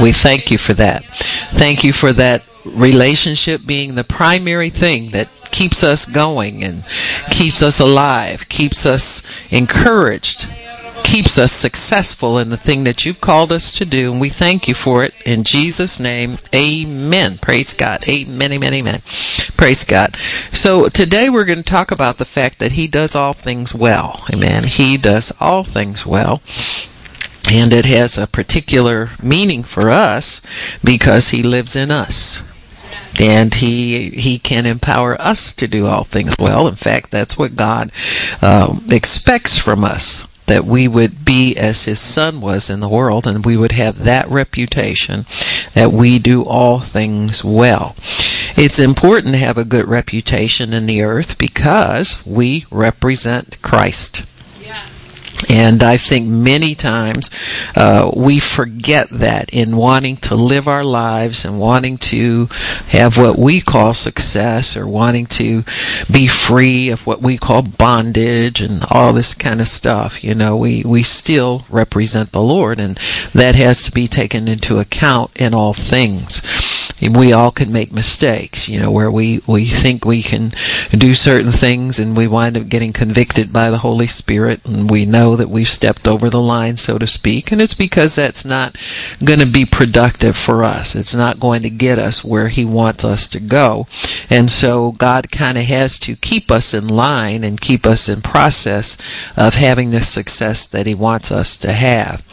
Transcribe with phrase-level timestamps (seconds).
[0.00, 1.04] We thank you for that.
[1.04, 6.84] Thank you for that relationship being the primary thing that keeps us going and
[7.30, 9.22] keeps us alive, keeps us
[9.52, 10.48] encouraged,
[11.04, 14.12] keeps us successful in the thing that you've called us to do.
[14.12, 15.14] And we thank you for it.
[15.26, 17.38] In Jesus' name, amen.
[17.38, 18.08] Praise God.
[18.08, 19.02] Amen, amen, amen.
[19.56, 20.16] Praise God.
[20.52, 24.24] So today we're going to talk about the fact that He does all things well.
[24.32, 24.64] Amen.
[24.64, 26.40] He does all things well.
[27.50, 30.40] And it has a particular meaning for us
[30.82, 32.48] because He lives in us
[33.20, 36.66] and he he can empower us to do all things well.
[36.66, 37.92] In fact, that's what God
[38.40, 43.26] uh, expects from us that we would be as his son was in the world
[43.26, 45.24] and we would have that reputation
[45.72, 47.94] that we do all things well.
[48.56, 54.24] It's important to have a good reputation in the earth because we represent Christ.
[55.50, 57.30] And I think many times
[57.76, 62.46] uh, we forget that in wanting to live our lives and wanting to
[62.88, 65.64] have what we call success or wanting to
[66.10, 70.22] be free of what we call bondage and all this kind of stuff.
[70.22, 72.96] You know, we, we still represent the Lord, and
[73.32, 76.42] that has to be taken into account in all things
[77.08, 80.52] we all can make mistakes, you know, where we, we think we can
[80.96, 85.04] do certain things and we wind up getting convicted by the Holy Spirit and we
[85.04, 88.76] know that we've stepped over the line, so to speak, and it's because that's not
[89.24, 90.94] going to be productive for us.
[90.94, 93.86] It's not going to get us where He wants us to go.
[94.30, 98.22] And so God kind of has to keep us in line and keep us in
[98.22, 98.96] process
[99.36, 102.24] of having the success that He wants us to have.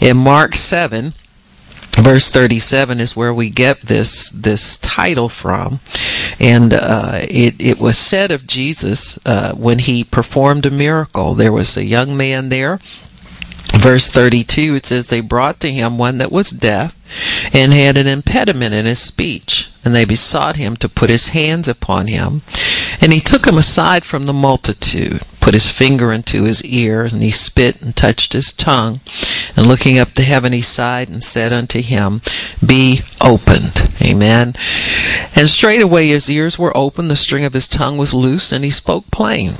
[0.00, 1.14] In Mark 7,
[2.02, 5.80] verse 37 is where we get this this title from.
[6.40, 11.34] And uh, it, it was said of jesus uh, when he performed a miracle.
[11.34, 12.80] There was a young man there.
[13.74, 16.94] Verse 32 it says they brought to him one that was deaf
[17.52, 21.68] and had an impediment in his speech and they besought him to put his hands
[21.68, 22.42] upon him.
[23.00, 27.22] And he took him aside from the multitude put his finger into his ear, and
[27.22, 29.00] he spit and touched his tongue.
[29.56, 32.22] And looking up to heaven, he sighed and said unto him,
[32.64, 33.90] Be opened.
[34.02, 34.54] Amen.
[35.34, 38.70] And straightway his ears were opened, the string of his tongue was loosed, and he
[38.70, 39.54] spoke plain.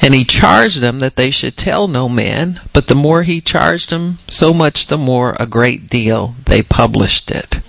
[0.00, 3.90] And he charged them that they should tell no man, but the more he charged
[3.90, 7.60] them, so much the more a great deal they published it.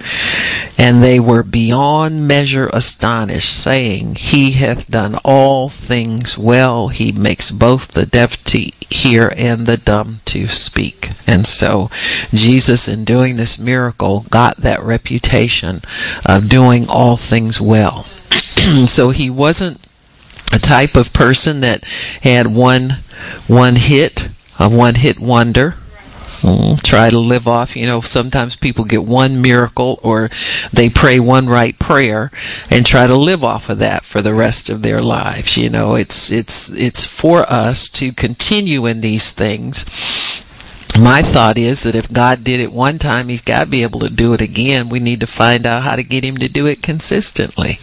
[0.77, 6.87] And they were beyond measure astonished, saying, He hath done all things well.
[6.87, 11.11] He makes both the deaf to hear and the dumb to speak.
[11.27, 11.89] And so
[12.33, 15.81] Jesus, in doing this miracle, got that reputation
[16.25, 18.05] of doing all things well.
[18.87, 19.79] so he wasn't
[20.53, 21.83] a type of person that
[22.21, 22.97] had one
[23.47, 24.29] one hit,
[24.59, 25.75] a one hit wonder.
[26.43, 30.29] Mm, try to live off, you know, sometimes people get one miracle or
[30.73, 32.31] they pray one right prayer
[32.69, 35.55] and try to live off of that for the rest of their lives.
[35.55, 39.85] You know, it's it's it's for us to continue in these things
[40.99, 43.99] my thought is that if God did it one time, He's got to be able
[44.01, 44.89] to do it again.
[44.89, 47.79] We need to find out how to get Him to do it consistently.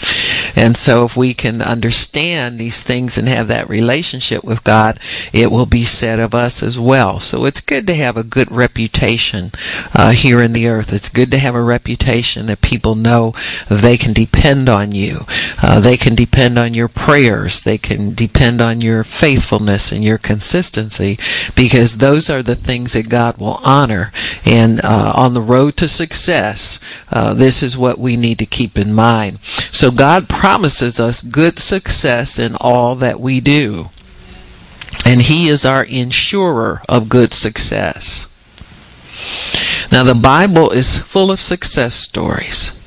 [0.56, 4.98] And so if we can understand these things and have that relationship with God,
[5.32, 7.21] it will be said of us as well.
[7.21, 9.53] So it's good to have a good reputation
[9.94, 10.92] uh, here in the earth.
[10.92, 13.32] It's good to have a reputation that people know
[13.71, 15.21] they can depend on you.
[15.62, 17.62] Uh, they can depend on your prayers.
[17.62, 21.19] They can depend on your faithfulness and your consistency
[21.54, 24.12] because those are the things that God will honor.
[24.44, 26.80] And uh, on the road to success,
[27.10, 29.40] uh, this is what we need to keep in mind.
[29.42, 33.86] So God promises us good success in all that we do.
[35.06, 38.26] And He is our insurer of good success.
[39.92, 42.79] Now, the Bible is full of success stories.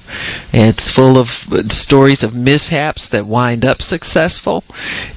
[0.52, 1.28] It's full of
[1.72, 4.64] stories of mishaps that wind up successful.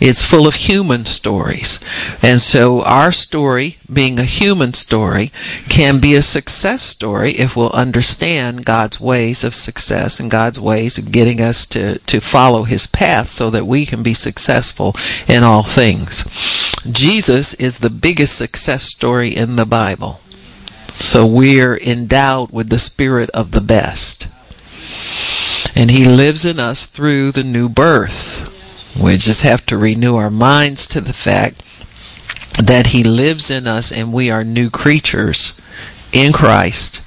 [0.00, 1.78] It's full of human stories.
[2.22, 5.32] And so our story, being a human story,
[5.68, 10.98] can be a success story if we'll understand God's ways of success and God's ways
[10.98, 14.94] of getting us to, to follow his path so that we can be successful
[15.28, 16.24] in all things.
[16.90, 20.20] Jesus is the biggest success story in the Bible.
[20.92, 24.28] So we're endowed with the spirit of the best.
[25.74, 28.52] And He lives in us through the new birth.
[29.02, 31.62] We just have to renew our minds to the fact
[32.62, 35.60] that He lives in us and we are new creatures
[36.12, 37.02] in Christ.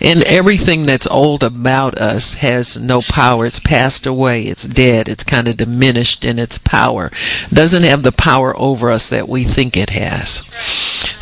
[0.00, 3.46] And everything that's old about us has no power.
[3.46, 4.42] It's passed away.
[4.42, 5.08] It's dead.
[5.08, 7.10] It's kind of diminished in its power.
[7.52, 10.42] Doesn't have the power over us that we think it has.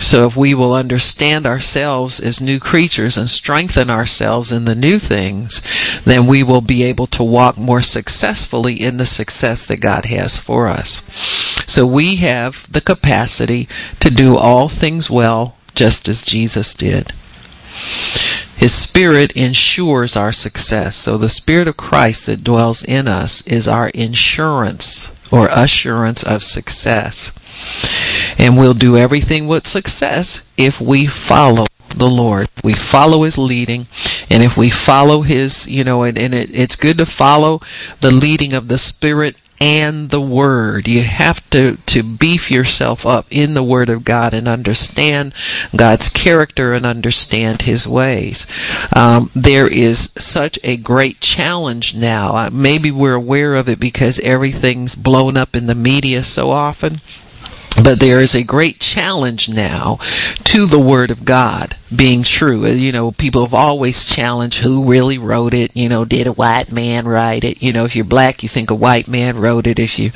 [0.03, 4.99] So if we will understand ourselves as new creatures and strengthen ourselves in the new
[4.99, 5.63] things,
[6.05, 10.39] then we will be able to walk more successfully in the success that God has
[10.39, 11.03] for us.
[11.67, 13.69] So we have the capacity
[14.01, 17.13] to do all things well, just as Jesus did.
[18.57, 20.97] His Spirit ensures our success.
[20.97, 26.43] So the Spirit of Christ that dwells in us is our insurance or assurance of
[26.43, 27.33] success.
[28.39, 32.49] And we'll do everything with success if we follow the Lord.
[32.65, 33.87] We follow His leading.
[34.31, 37.61] And if we follow His, you know, and, and it, it's good to follow
[38.01, 40.89] the leading of the Spirit and the Word.
[40.89, 45.33] You have to, to beef yourself up in the Word of God and understand
[45.77, 48.45] God's character and understand His ways.
[48.97, 52.35] Um, there is such a great challenge now.
[52.35, 57.01] Uh, maybe we're aware of it because everything's blown up in the media so often.
[57.83, 59.99] But there is a great challenge now
[60.45, 62.67] to the Word of God being true.
[62.67, 65.75] You know, people have always challenged who really wrote it.
[65.75, 67.63] You know, did a white man write it?
[67.63, 69.79] You know, if you're black, you think a white man wrote it.
[69.79, 70.13] If you're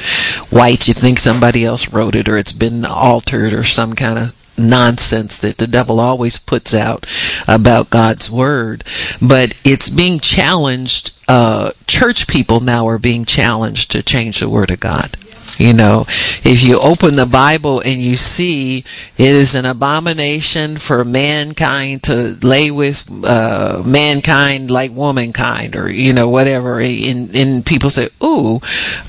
[0.51, 4.35] white, you think somebody else wrote it or it's been altered or some kind of
[4.59, 7.07] nonsense that the devil always puts out
[7.49, 8.85] about God's word.
[9.21, 11.19] But it's being challenged.
[11.29, 15.17] Uh, church people now are being challenged to change the word of God.
[15.59, 16.05] You know,
[16.45, 18.85] if you open the Bible and you see
[19.17, 26.13] it is an abomination for mankind to lay with uh, mankind like womankind, or you
[26.13, 28.61] know whatever, and, and people say, "Ooh,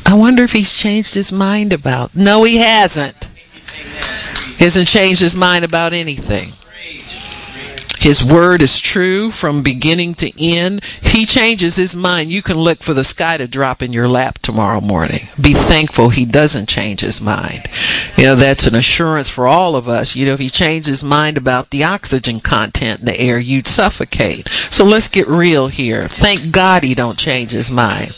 [0.06, 3.28] I wonder if he's changed his mind about." No, he hasn't.
[4.58, 6.54] He hasn't changed his mind about anything.
[8.08, 10.82] His word is true from beginning to end.
[11.02, 12.32] He changes his mind.
[12.32, 15.28] You can look for the sky to drop in your lap tomorrow morning.
[15.42, 17.68] Be thankful he doesn't change his mind.
[18.16, 20.16] You know, that's an assurance for all of us.
[20.16, 23.68] You know, if he changed his mind about the oxygen content in the air, you'd
[23.68, 24.48] suffocate.
[24.70, 26.08] So let's get real here.
[26.08, 28.16] Thank God he don't change his mind.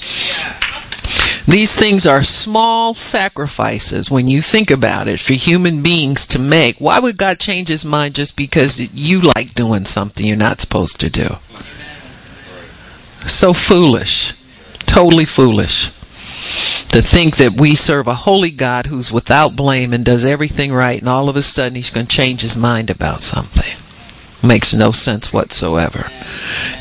[1.50, 6.78] These things are small sacrifices when you think about it for human beings to make.
[6.78, 11.00] Why would God change his mind just because you like doing something you're not supposed
[11.00, 11.38] to do?
[13.25, 14.36] So foolish.
[14.81, 15.86] Totally foolish.
[16.90, 21.00] To think that we serve a holy God who's without blame and does everything right,
[21.00, 23.75] and all of a sudden he's going to change his mind about something.
[24.50, 26.10] Makes no sense whatsoever.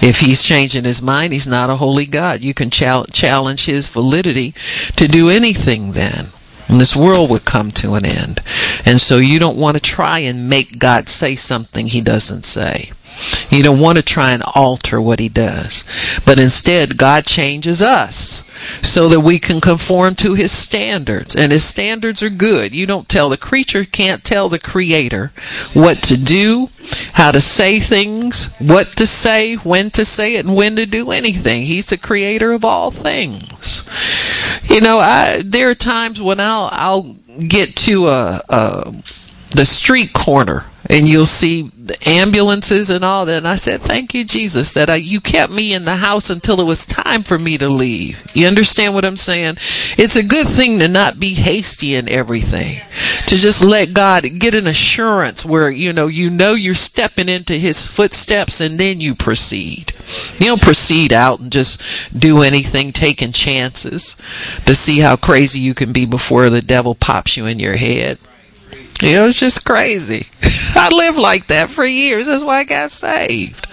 [0.00, 2.40] If he's changing his mind, he's not a holy God.
[2.40, 4.54] You can challenge his validity
[4.96, 6.28] to do anything then.
[6.66, 8.40] And this world would come to an end.
[8.86, 12.92] And so you don't want to try and make God say something he doesn't say.
[13.50, 15.84] You don't want to try and alter what he does.
[16.24, 18.44] But instead, God changes us
[18.82, 21.34] so that we can conform to his standards.
[21.34, 22.74] And his standards are good.
[22.74, 25.32] You don't tell the creature, can't tell the creator
[25.72, 26.70] what to do,
[27.14, 31.10] how to say things, what to say, when to say it, and when to do
[31.10, 31.64] anything.
[31.64, 33.88] He's the creator of all things.
[34.64, 37.16] You know, I, there are times when I'll, I'll
[37.46, 38.94] get to a, a
[39.50, 43.38] the street corner and you'll see the ambulances and all that.
[43.38, 46.60] And I said, Thank you, Jesus, that I, you kept me in the house until
[46.60, 48.22] it was time for me to leave.
[48.34, 49.56] You understand what I'm saying?
[49.98, 52.80] It's a good thing to not be hasty in everything,
[53.26, 57.54] to just let God get an assurance where, you know, you know you're stepping into
[57.54, 59.92] his footsteps and then you proceed.
[60.38, 61.82] You don't proceed out and just
[62.18, 64.16] do anything, taking chances
[64.64, 68.18] to see how crazy you can be before the devil pops you in your head.
[69.00, 70.26] You know, it's just crazy.
[70.74, 72.26] I lived like that for years.
[72.26, 73.66] That's why I got saved.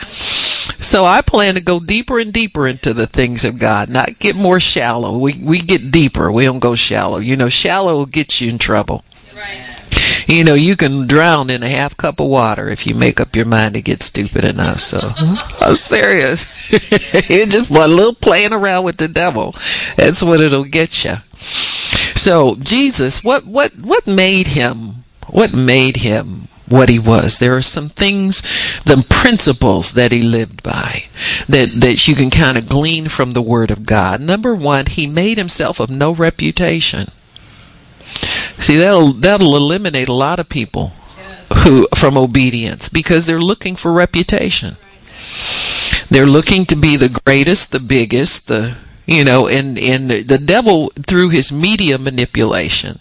[0.84, 4.36] So I plan to go deeper and deeper into the things of God, not get
[4.36, 5.18] more shallow.
[5.18, 6.32] We we get deeper.
[6.32, 7.18] We don't go shallow.
[7.18, 9.04] You know, shallow will get you in trouble.
[9.36, 9.72] Right.
[10.28, 13.36] You know, you can drown in a half cup of water if you make up
[13.36, 14.80] your mind to get stupid enough.
[14.80, 15.64] So mm-hmm.
[15.64, 16.72] I'm serious.
[17.30, 19.56] it's just one little playing around with the devil.
[19.96, 21.16] That's what it'll get you.
[22.16, 24.95] So Jesus, what what what made him
[25.28, 27.40] what made him what he was.
[27.40, 28.42] There are some things,
[28.84, 31.06] the principles that he lived by
[31.48, 34.22] that, that you can kind of glean from the word of God.
[34.22, 37.08] Number one, he made himself of no reputation.
[38.60, 40.94] See, that'll, that'll eliminate a lot of people
[41.64, 44.78] who, from obedience because they're looking for reputation.
[46.10, 50.92] They're looking to be the greatest, the biggest, the you know and and the devil
[51.06, 53.00] through his media manipulation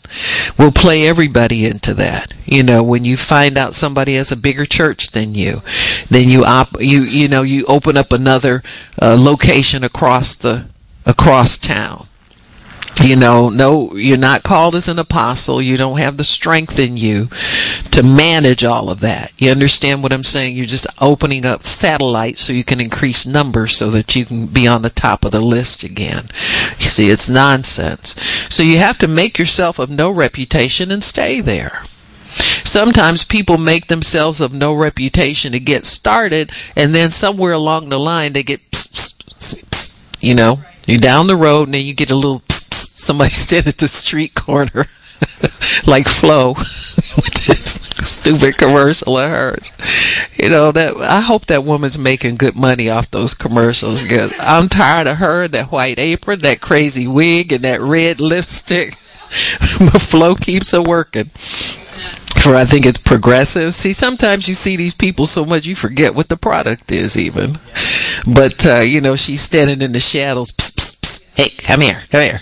[0.59, 2.35] will play everybody into that.
[2.45, 5.63] You know when you find out somebody has a bigger church than you
[6.11, 8.63] then you op you you know you open up another
[9.01, 10.67] uh, location across the
[11.07, 12.07] across town
[13.03, 15.61] You know, no, you're not called as an apostle.
[15.61, 17.29] You don't have the strength in you
[17.91, 19.33] to manage all of that.
[19.37, 20.57] You understand what I'm saying?
[20.57, 24.69] You're just opening up satellites so you can increase numbers so that you can be
[24.69, 26.27] on the top of the list again.
[26.79, 28.15] You see, it's nonsense.
[28.49, 31.83] So you have to make yourself of no reputation and stay there.
[32.65, 38.01] Sometimes people make themselves of no reputation to get started, and then somewhere along the
[38.01, 41.95] line they get, pss, pss, pss, you know, you're down the road and then you
[41.95, 42.43] get a little
[43.05, 44.87] somebody stood at the street corner
[45.87, 49.71] like Flo with this stupid commercial of hers.
[50.41, 54.69] You know that I hope that woman's making good money off those commercials because I'm
[54.69, 58.97] tired of her, that white apron, that crazy wig, and that red lipstick.
[59.79, 61.31] but Flo keeps her working.
[62.43, 63.75] For I think it's progressive.
[63.75, 67.59] See, sometimes you see these people so much you forget what the product is, even.
[68.27, 70.53] But uh, you know, she's standing in the shadows.
[70.53, 70.74] Psst.
[71.35, 72.41] Hey, come here, come here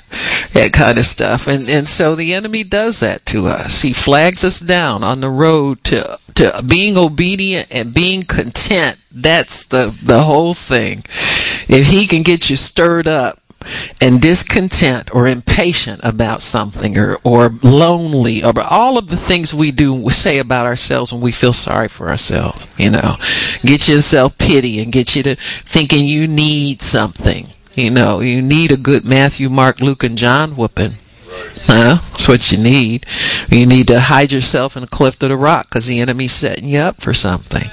[0.53, 1.47] that kind of stuff.
[1.47, 3.83] And and so the enemy does that to us.
[3.83, 9.01] He flags us down on the road to to being obedient and being content.
[9.11, 11.05] That's the the whole thing.
[11.69, 13.39] If he can get you stirred up
[14.01, 19.71] and discontent or impatient about something or, or lonely or all of the things we
[19.71, 23.15] do say about ourselves when we feel sorry for ourselves you know
[23.65, 28.43] get you self pity and get you to thinking you need something you know, you
[28.43, 30.95] need a good Matthew, Mark, Luke, and John whooping.
[31.64, 31.99] Huh?
[32.11, 33.07] That's what you need.
[33.49, 36.69] You need to hide yourself in a cleft of the rock because the enemy's setting
[36.69, 37.71] you up for something.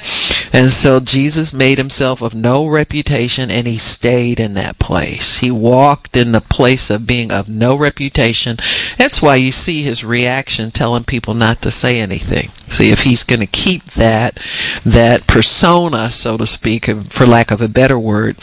[0.51, 5.39] And so Jesus made himself of no reputation and he stayed in that place.
[5.39, 8.57] He walked in the place of being of no reputation.
[8.97, 12.49] That's why you see his reaction telling people not to say anything.
[12.69, 14.39] See, if he's going to keep that,
[14.85, 18.37] that persona, so to speak, for lack of a better word,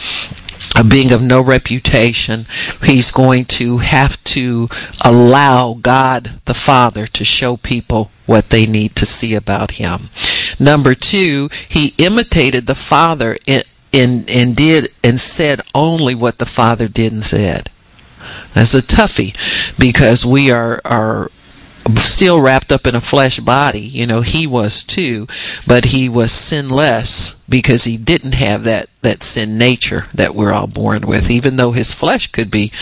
[0.76, 2.47] a being of no reputation,
[2.85, 4.68] he's going to have to
[5.04, 10.11] allow God the Father to show people what they need to see about him.
[10.61, 16.47] Number two, he imitated the Father in, in, and did and said only what the
[16.47, 17.71] Father did and said.
[18.54, 19.37] That's a toughie
[19.78, 21.30] because we are, are
[21.97, 23.81] still wrapped up in a flesh body.
[23.81, 25.26] You know, he was too,
[25.66, 30.66] but he was sinless because he didn't have that, that sin nature that we're all
[30.66, 32.73] born with, even though his flesh could be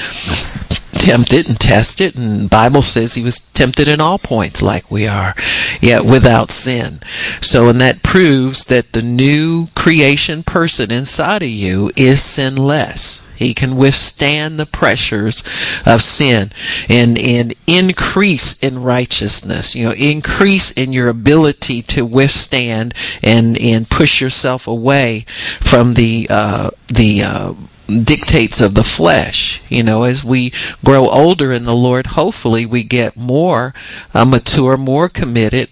[0.92, 2.16] tempted and tested.
[2.16, 5.34] And bible says he was tempted in all points like we are
[5.80, 7.00] yet without sin.
[7.40, 13.54] So and that proves that the new creation person inside of you is sinless he
[13.54, 15.42] can withstand the pressures
[15.86, 16.52] of sin
[16.88, 19.74] and, and increase in righteousness.
[19.74, 25.26] You know, increase in your ability to withstand and, and push yourself away
[25.60, 27.54] from the, uh, the, uh,
[27.86, 29.62] dictates of the flesh.
[29.68, 30.52] You know, as we
[30.84, 33.74] grow older in the Lord, hopefully we get more
[34.14, 35.68] uh, mature, more committed,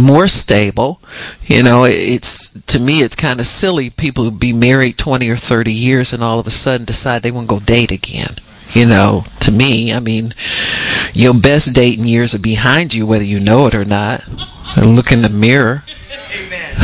[0.00, 1.00] more stable.
[1.42, 5.36] You know, it's to me it's kind of silly people who be married 20 or
[5.36, 8.36] 30 years and all of a sudden decide they want to go date again.
[8.72, 10.34] You know, to me, I mean,
[11.12, 14.24] your best dating years are behind you whether you know it or not.
[14.76, 15.84] Look in the mirror.
[16.34, 16.74] Amen.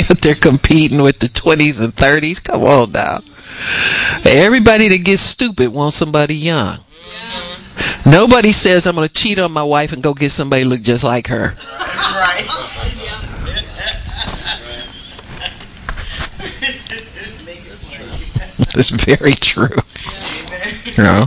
[0.22, 2.42] They're competing with the 20s and 30s.
[2.42, 3.20] Come on now.
[4.24, 6.78] Everybody that gets stupid wants somebody young.
[8.06, 11.04] Nobody says I'm going to cheat on my wife and go get somebody look just
[11.04, 11.54] like her.
[11.58, 12.46] Right.
[18.74, 19.76] That's very true.
[20.96, 21.26] You know?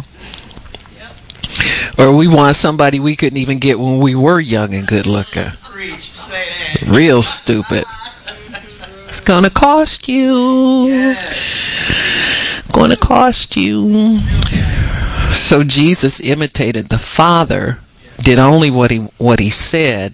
[1.97, 5.51] Or we want somebody we couldn't even get when we were young and good looking.
[6.87, 7.83] Real stupid.
[9.07, 10.87] It's gonna cost you.
[10.87, 12.63] Yes.
[12.71, 14.19] Gonna cost you.
[15.43, 17.79] So Jesus imitated the Father
[18.21, 20.13] did only what he what he said.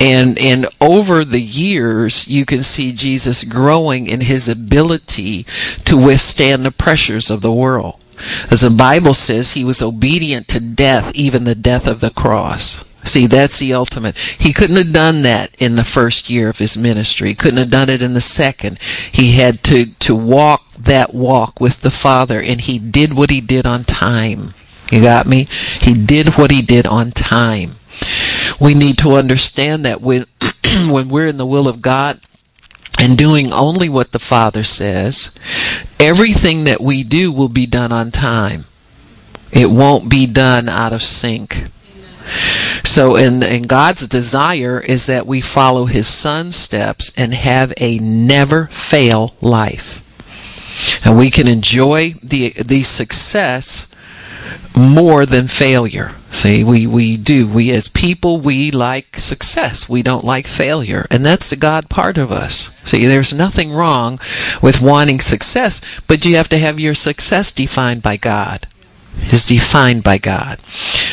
[0.00, 5.44] And and over the years you can see Jesus growing in his ability
[5.84, 8.02] to withstand the pressures of the world.
[8.50, 12.84] As the bible says he was obedient to death even the death of the cross
[13.08, 14.18] See, that's the ultimate.
[14.18, 17.28] He couldn't have done that in the first year of his ministry.
[17.28, 18.78] He couldn't have done it in the second.
[18.80, 23.40] He had to, to walk that walk with the Father, and he did what he
[23.40, 24.52] did on time.
[24.92, 25.48] You got me?
[25.80, 27.76] He did what he did on time.
[28.60, 30.26] We need to understand that when,
[30.88, 32.20] when we're in the will of God,
[32.98, 35.34] and doing only what the Father says,
[36.00, 38.64] everything that we do will be done on time.
[39.52, 41.64] It won't be done out of sync.
[42.84, 48.66] So, and God's desire is that we follow His Son's steps and have a never
[48.66, 50.04] fail life.
[51.04, 53.88] And we can enjoy the the success
[54.76, 56.12] more than failure.
[56.30, 57.48] See, we, we do.
[57.48, 59.88] We as people, we like success.
[59.88, 61.06] We don't like failure.
[61.10, 62.78] And that's the God part of us.
[62.84, 64.20] See, there's nothing wrong
[64.62, 68.66] with wanting success, but you have to have your success defined by God.
[69.32, 70.60] Is defined by God.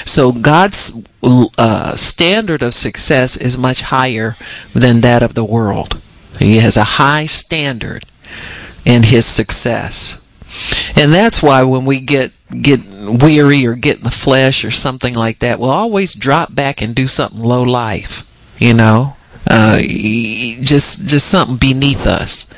[0.06, 4.38] So God's uh, standard of success is much higher
[4.74, 6.02] than that of the world.
[6.40, 8.06] He has a high standard
[8.86, 10.22] in his success.
[10.96, 12.32] And that's why when we get
[12.62, 12.80] get
[13.22, 16.96] weary or get in the flesh or something like that, we'll always drop back and
[16.96, 18.26] do something low life,
[18.58, 19.16] you know
[19.48, 22.50] uh, just just something beneath us.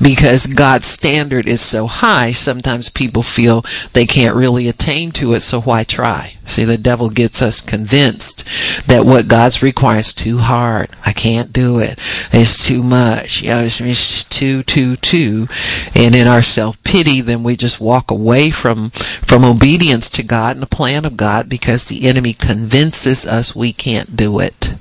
[0.00, 5.40] Because God's standard is so high sometimes people feel they can't really attain to it
[5.40, 6.34] so why try?
[6.44, 8.44] See the devil gets us convinced
[8.88, 10.90] that what God's requires too hard.
[11.04, 11.98] I can't do it.
[12.32, 13.42] It's too much.
[13.42, 15.48] You know it's, it's too too too.
[15.94, 20.62] And in our self-pity then we just walk away from from obedience to God and
[20.62, 24.74] the plan of God because the enemy convinces us we can't do it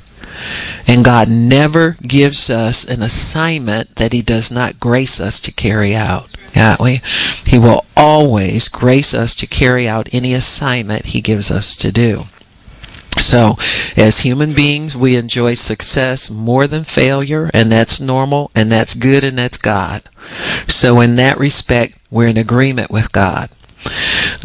[0.87, 5.95] and God never gives us an assignment that He does not grace us to carry
[5.95, 6.33] out.
[6.55, 7.01] Yeah, we,
[7.45, 12.25] He will always grace us to carry out any assignment He gives us to do.
[13.17, 13.55] So,
[13.95, 19.23] as human beings, we enjoy success more than failure, and that's normal, and that's good,
[19.23, 20.03] and that's God.
[20.67, 23.49] So, in that respect, we're in agreement with God.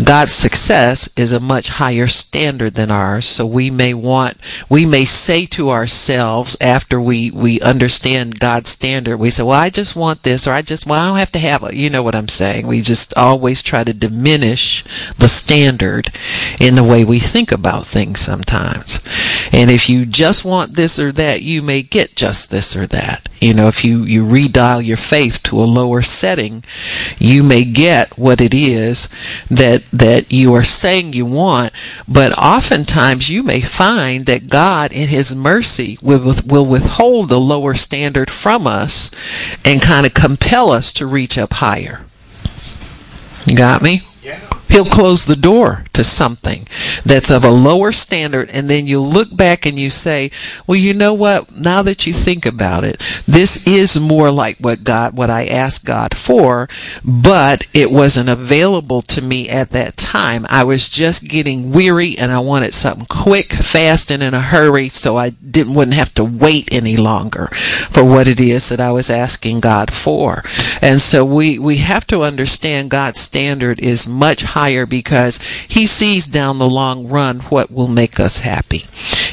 [0.03, 3.27] God's success is a much higher standard than ours.
[3.27, 9.19] So we may want, we may say to ourselves after we, we understand God's standard,
[9.19, 11.39] we say, well, I just want this, or I just, well, I don't have to
[11.39, 11.75] have it.
[11.75, 12.67] You know what I'm saying?
[12.67, 14.85] We just always try to diminish
[15.19, 16.11] the standard
[16.61, 19.01] in the way we think about things sometimes.
[19.53, 23.29] And if you just want this or that, you may get just this or that.
[23.41, 26.63] You know, if you, you redial your faith to a lower setting,
[27.19, 29.09] you may get what it is
[29.51, 31.73] that, that you are saying you want.
[32.09, 37.75] But oftentimes you may find that God in His mercy will, will withhold the lower
[37.75, 39.11] standard from us
[39.65, 42.05] and kind of compel us to reach up higher.
[43.47, 44.03] You got me?
[44.71, 46.69] He'll close the door to something
[47.05, 50.31] that's of a lower standard, and then you look back and you say,
[50.65, 51.57] "Well, you know what?
[51.57, 55.85] Now that you think about it, this is more like what God, what I asked
[55.85, 56.69] God for,
[57.05, 60.47] but it wasn't available to me at that time.
[60.49, 64.89] I was just getting weary, and I wanted something quick, fast, and in a hurry,
[64.89, 67.49] so I didn't wouldn't have to wait any longer
[67.91, 70.45] for what it is that I was asking God for.
[70.81, 75.87] And so we we have to understand God's standard is much higher higher because he
[75.87, 78.85] sees down the long run what will make us happy.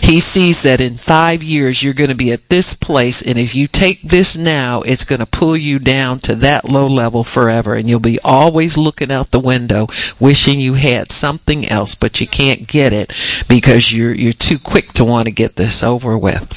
[0.01, 3.53] He sees that in five years you're going to be at this place, and if
[3.53, 7.75] you take this now, it's going to pull you down to that low level forever,
[7.75, 9.87] and you'll be always looking out the window,
[10.17, 13.11] wishing you had something else, but you can't get it
[13.49, 16.53] because you're you're too quick to want to get this over with.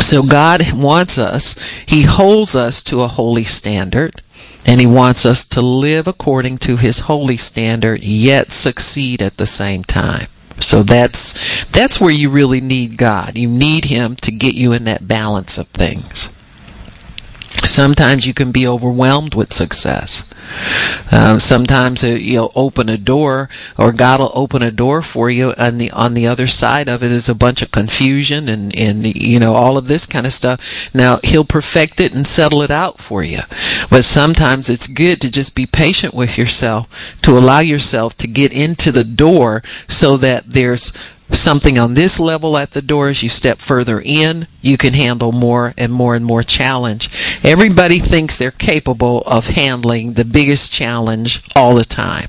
[0.00, 1.54] So God wants us,
[1.86, 4.22] He holds us to a holy standard.
[4.66, 9.46] And he wants us to live according to his holy standard, yet succeed at the
[9.46, 10.26] same time.
[10.60, 13.36] So that's that's where you really need God.
[13.36, 16.32] You need him to get you in that balance of things.
[17.64, 20.28] Sometimes you can be overwhelmed with success.
[21.12, 25.52] Um, sometimes uh, you'll open a door, or God will open a door for you,
[25.56, 29.06] and the on the other side of it is a bunch of confusion and and
[29.06, 30.94] you know all of this kind of stuff.
[30.94, 33.40] Now He'll perfect it and settle it out for you,
[33.90, 36.88] but sometimes it's good to just be patient with yourself,
[37.22, 40.92] to allow yourself to get into the door, so that there's
[41.30, 45.32] something on this level at the door as you step further in you can handle
[45.32, 47.08] more and more and more challenge.
[47.44, 52.28] Everybody thinks they're capable of handling the biggest challenge all the time.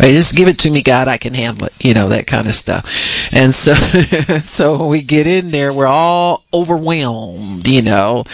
[0.00, 2.46] Right just give it to me god i can handle it you know that kind
[2.46, 3.32] of stuff.
[3.32, 3.74] And so
[4.44, 8.24] so when we get in there we're all overwhelmed you know.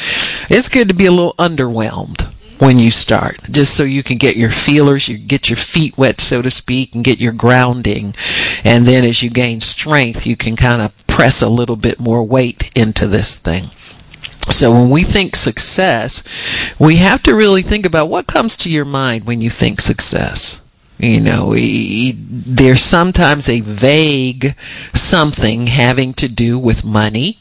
[0.50, 4.36] It's good to be a little underwhelmed when you start, just so you can get
[4.36, 8.14] your feelers, you get your feet wet, so to speak, and get your grounding.
[8.62, 12.22] And then as you gain strength, you can kind of press a little bit more
[12.22, 13.64] weight into this thing.
[14.50, 16.22] So when we think success,
[16.78, 20.60] we have to really think about what comes to your mind when you think success.
[20.98, 24.54] You know, we, there's sometimes a vague
[24.94, 27.38] something having to do with money,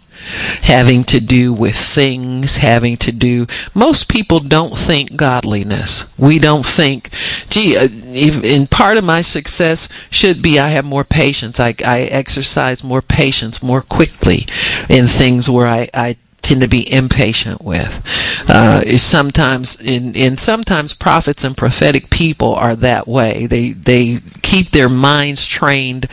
[0.64, 3.48] having to do with things, having to do.
[3.74, 6.06] Most people don't think godliness.
[6.18, 7.10] We don't think,
[7.50, 11.60] gee, uh, in part of my success should be I have more patience.
[11.60, 14.46] I, I exercise more patience more quickly
[14.90, 18.02] in things where I, I tend to be impatient with.
[18.50, 23.48] uh, sometimes in in sometimes prophets and prophetic people are that way.
[23.48, 26.08] They they keep their minds trained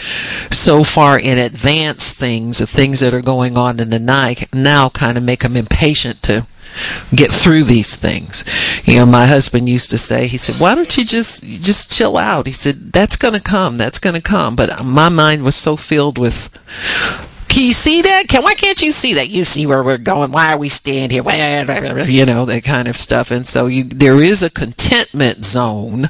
[0.51, 4.89] so far in advance things, the things that are going on in the night now
[4.89, 6.47] kind of make them impatient to
[7.15, 8.45] get through these things.
[8.85, 12.17] You know, my husband used to say, he said, "Why don't you just just chill
[12.17, 13.77] out?" He said, "That's going to come.
[13.77, 16.49] That's going to come." But my mind was so filled with
[17.61, 18.27] can you see that?
[18.27, 19.29] Can why can't you see that?
[19.29, 20.33] You see where we're going.
[20.33, 21.23] Why are we staying here?
[22.07, 23.31] You know that kind of stuff.
[23.31, 26.09] And so you, there is a contentment zone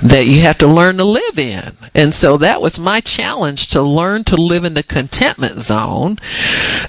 [0.00, 1.76] that you have to learn to live in.
[1.92, 6.18] And so that was my challenge to learn to live in the contentment zone,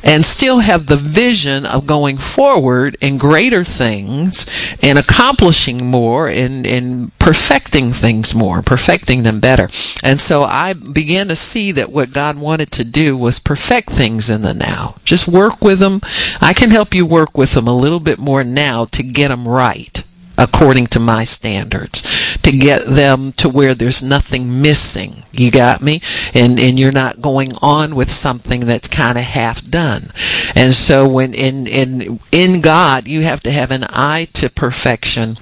[0.04, 4.46] and still have the vision of going forward in greater things
[4.84, 9.70] and accomplishing more and and perfecting things more, perfecting them better.
[10.04, 14.30] And so I began to see that what God wanted to do was perfect things
[14.30, 14.96] in the now.
[15.04, 16.02] Just work with them.
[16.42, 19.48] I can help you work with them a little bit more now to get them
[19.48, 20.04] right
[20.38, 26.00] according to my standards to get them to where there's nothing missing you got me
[26.34, 30.12] and and you're not going on with something that's kind of half done
[30.56, 35.38] and so when in in in god you have to have an eye to perfection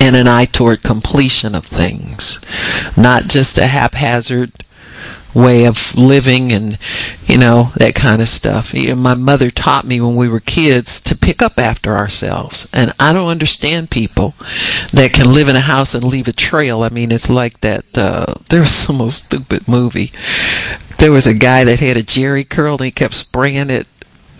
[0.00, 2.40] and an eye toward completion of things
[2.96, 4.50] not just a haphazard
[5.34, 6.78] way of living and
[7.26, 8.74] you know that kind of stuff.
[8.74, 12.68] My mother taught me when we were kids to pick up after ourselves.
[12.72, 14.34] And i don't understand people
[14.92, 16.82] that can live in a house and leave a trail.
[16.82, 20.12] I mean it's like that uh, there's some most stupid movie.
[20.98, 23.86] There was a guy that had a Jheri curl and he kept spraying it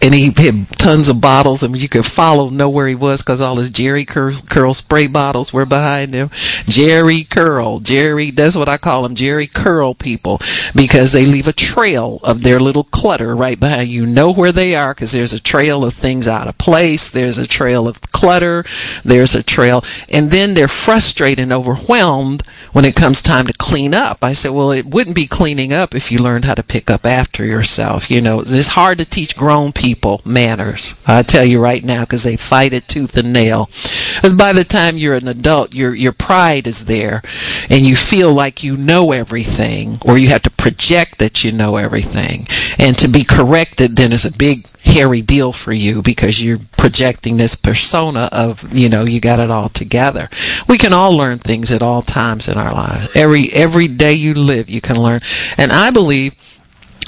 [0.03, 3.41] and he had tons of bottles, and you could follow know where he was because
[3.41, 6.31] all his Jheri curl, curl spray bottles were behind him.
[6.31, 10.41] Jheri curl, Jerry, that's what I call them, Jheri curl people,
[10.75, 14.07] because they leave a trail of their little clutter right behind you.
[14.07, 17.11] Know where they are because there's a trail of things out of place.
[17.11, 18.65] There's a trail of clutter.
[19.05, 23.95] There's a trail, and then they're frustrated and overwhelmed when it comes time to clean
[23.95, 24.19] up.
[24.23, 27.05] I said, well, it wouldn't be cleaning up if you learned how to pick up
[27.05, 28.11] after yourself.
[28.11, 30.95] You know, it's hard to teach grown people people manners.
[31.05, 33.67] I tell you right now, because they fight it tooth and nail.
[34.15, 37.23] Because by the time you're an adult, your your pride is there,
[37.69, 41.75] and you feel like you know everything, or you have to project that you know
[41.75, 42.47] everything,
[42.79, 47.37] and to be corrected then is a big hairy deal for you because you're projecting
[47.37, 50.27] this persona of you know you got it all together
[50.69, 54.33] we can all learn things at all times in our lives every every day you
[54.33, 55.21] live you can learn
[55.59, 56.35] and i believe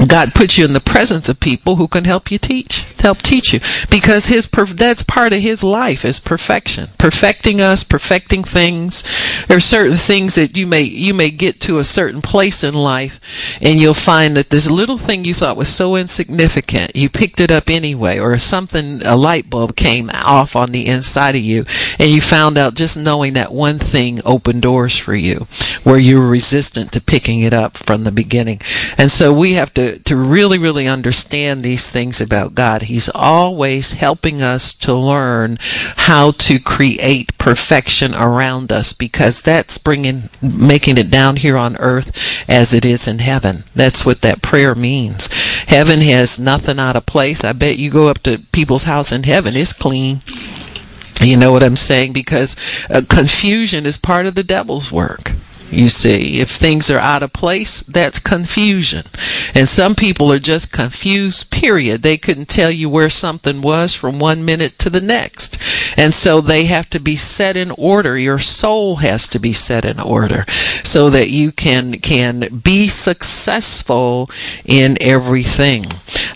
[0.07, 3.53] God puts you in the presence of people who can help you teach, help teach
[3.53, 3.61] you,
[3.91, 9.03] because his that's part of his life is perfection, perfecting us, perfecting things.
[9.49, 12.75] There are certain things that you may you may get to a certain place in
[12.75, 13.21] life,
[13.61, 17.51] and you'll find that this little thing you thought was so insignificant, you picked it
[17.51, 21.65] up anyway, or something a light bulb came off on the inside of you,
[21.99, 25.47] and you found out just knowing that one thing opened doors for you,
[25.83, 28.61] where you were resistant to picking it up from the beginning,
[28.97, 32.83] and so we have to to, really, really understand these things about God.
[32.93, 35.57] He's always helping us to learn
[35.97, 42.45] how to create perfection around us because that's bringing, making it down here on earth
[42.47, 43.65] as it is in heaven.
[43.75, 45.29] That's what that prayer means.
[45.69, 47.43] Heaven has nothing out of place.
[47.43, 50.21] I bet you go up to people's house in heaven, it's clean.
[51.23, 52.13] You know what I'm saying?
[52.13, 52.57] Because
[52.91, 55.33] uh, confusion is part of the devil's work.
[55.73, 59.07] You see, if things are out of place, that's confusion.
[59.55, 62.03] And some people are just confused, period.
[62.03, 65.57] They couldn't tell you where something was from one minute to the next.
[65.97, 68.19] And so they have to be set in order.
[68.19, 70.45] Your soul has to be set in order
[70.83, 74.29] so that you can, can be successful
[74.65, 75.87] in everything.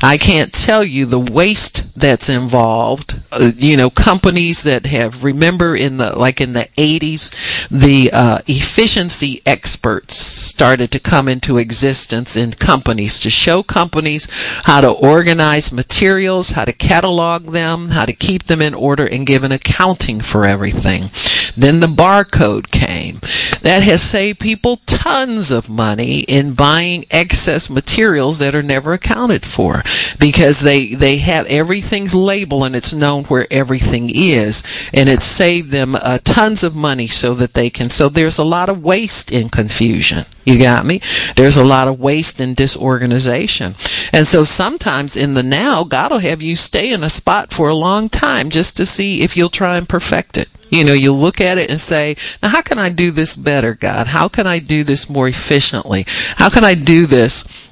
[0.03, 3.21] I can't tell you the waste that's involved.
[3.33, 8.39] Uh, you know, companies that have, remember in the, like in the 80s, the uh,
[8.47, 14.27] efficiency experts started to come into existence in companies to show companies
[14.65, 19.27] how to organize materials, how to catalog them, how to keep them in order, and
[19.27, 21.11] give an accounting for everything.
[21.57, 23.21] Then the barcode came.
[23.63, 29.45] That has saved people tons of money in buying excess materials that are never accounted
[29.45, 29.83] for
[30.19, 34.63] because they, they have everything's labeled and it's known where everything is.
[34.93, 37.89] And it saved them uh, tons of money so that they can.
[37.89, 40.27] So there's a lot of waste in confusion.
[40.45, 41.01] You got me?
[41.35, 43.75] There's a lot of waste and disorganization.
[44.13, 47.69] And so sometimes in the now, God will have you stay in a spot for
[47.69, 50.49] a long time just to see if you'll try and perfect it.
[50.71, 53.75] You know, you look at it and say, now how can I do this better,
[53.75, 54.09] God?
[54.09, 56.05] How can I do this more efficiently?
[56.37, 57.69] How can I do this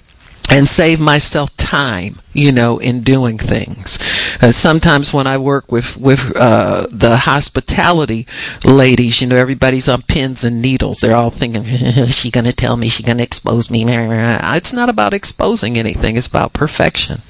[0.50, 2.20] and save myself time?
[2.34, 3.98] you know, in doing things.
[4.42, 8.26] Uh, sometimes when I work with with uh, the hospitality
[8.64, 10.98] ladies, you know, everybody's on pins and needles.
[10.98, 11.64] They're all thinking,
[12.06, 12.88] "She gonna tell me?
[12.88, 16.16] She gonna expose me?" It's not about exposing anything.
[16.16, 17.22] It's about perfection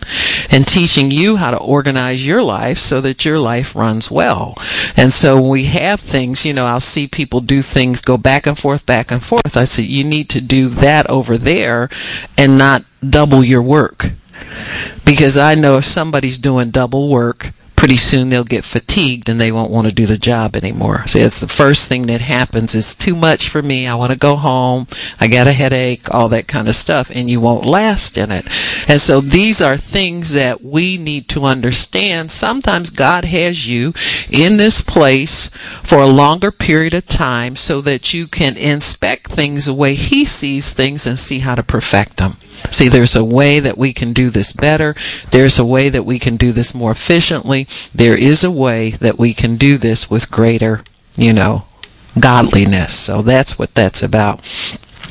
[0.54, 4.54] and teaching you how to organize your life so that your life runs well.
[4.96, 8.46] And so when we have things, you know, I'll see people do things go back
[8.46, 9.56] and forth, back and forth.
[9.56, 11.90] I say, you need to do that over there
[12.38, 14.12] and not double your work
[15.04, 17.50] because I know if somebody's doing double work,
[17.84, 21.06] pretty soon they'll get fatigued and they won't want to do the job anymore.
[21.06, 23.86] So it's the first thing that happens is too much for me.
[23.86, 24.86] I want to go home.
[25.20, 28.46] I got a headache, all that kind of stuff, and you won't last in it.
[28.88, 32.30] And so these are things that we need to understand.
[32.30, 33.92] Sometimes God has you
[34.30, 35.50] in this place
[35.82, 40.24] for a longer period of time so that you can inspect things the way He
[40.24, 42.38] sees things and see how to perfect them.
[42.70, 44.94] See, there's a way that we can do this better.
[45.30, 47.68] There's a way that we can do this more efficiently.
[47.94, 50.82] There is a way that we can do this with greater,
[51.16, 51.64] you know,
[52.18, 52.94] godliness.
[52.94, 54.44] So that's what that's about.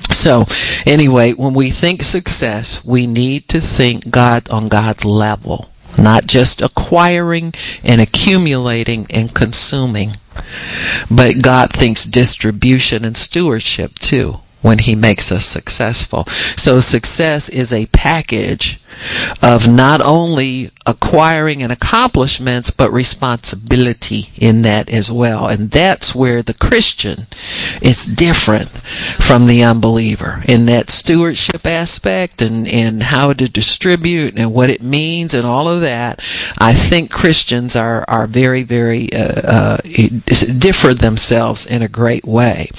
[0.09, 0.45] So,
[0.85, 6.61] anyway, when we think success, we need to think God on God's level, not just
[6.61, 10.13] acquiring and accumulating and consuming,
[11.09, 16.23] but God thinks distribution and stewardship too when he makes us successful.
[16.57, 18.82] So success is a package
[19.41, 25.47] of not only acquiring and accomplishments, but responsibility in that as well.
[25.47, 27.27] And that's where the Christian
[27.81, 28.69] is different
[29.19, 34.81] from the unbeliever in that stewardship aspect and, and how to distribute and what it
[34.81, 36.21] means and all of that.
[36.57, 39.77] I think Christians are, are very, very, uh, uh,
[40.57, 42.69] differ themselves in a great way.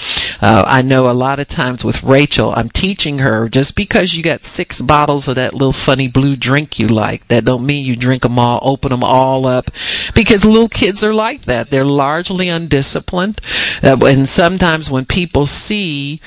[0.42, 4.22] Uh, I know a lot of times with Rachel, I'm teaching her just because you
[4.22, 7.96] got six bottles of that little funny blue drink you like, that don't mean you
[7.96, 9.70] drink them all, open them all up,
[10.14, 11.70] because little kids are like that.
[11.70, 13.40] They're largely undisciplined,
[13.82, 16.20] uh, and sometimes when people see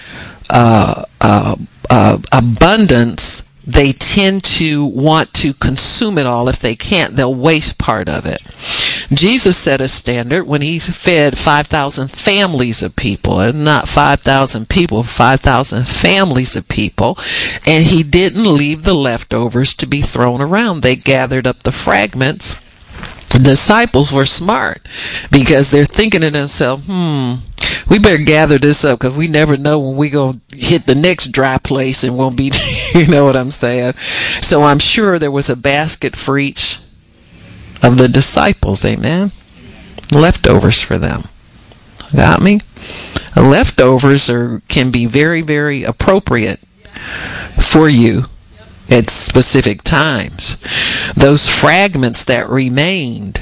[0.50, 1.56] uh, uh,
[1.90, 6.48] uh abundance they tend to want to consume it all.
[6.48, 8.42] If they can't, they'll waste part of it.
[9.12, 15.04] Jesus set a standard when he fed 5,000 families of people, and not 5,000 people,
[15.04, 17.18] 5,000 families of people,
[17.66, 20.82] and he didn't leave the leftovers to be thrown around.
[20.82, 22.62] They gathered up the fragments.
[23.30, 24.88] The disciples were smart
[25.32, 27.36] because they're thinking to themselves, hmm,
[27.90, 31.32] we better gather this up because we never know when we go hit the next
[31.32, 32.52] dry place and won't be
[32.94, 33.94] you know what i'm saying
[34.42, 36.80] so i'm sure there was a basket for each
[37.88, 39.32] of the disciples amen
[40.14, 41.24] leftovers for them.
[42.14, 42.60] Got me?
[43.36, 46.60] Uh, leftovers are can be very very appropriate
[47.60, 48.24] for you
[48.90, 50.62] at specific times.
[51.16, 53.40] Those fragments that remained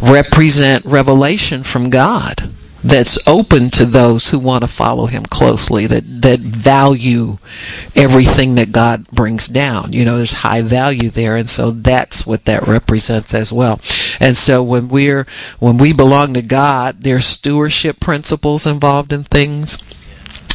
[0.00, 6.22] represent revelation from god that's open to those who want to follow him closely that
[6.22, 7.38] that value
[7.94, 9.92] everything that God brings down.
[9.92, 13.80] You know there's high value there and so that's what that represents as well.
[14.18, 15.26] And so when we're
[15.58, 20.00] when we belong to God there's stewardship principles involved in things.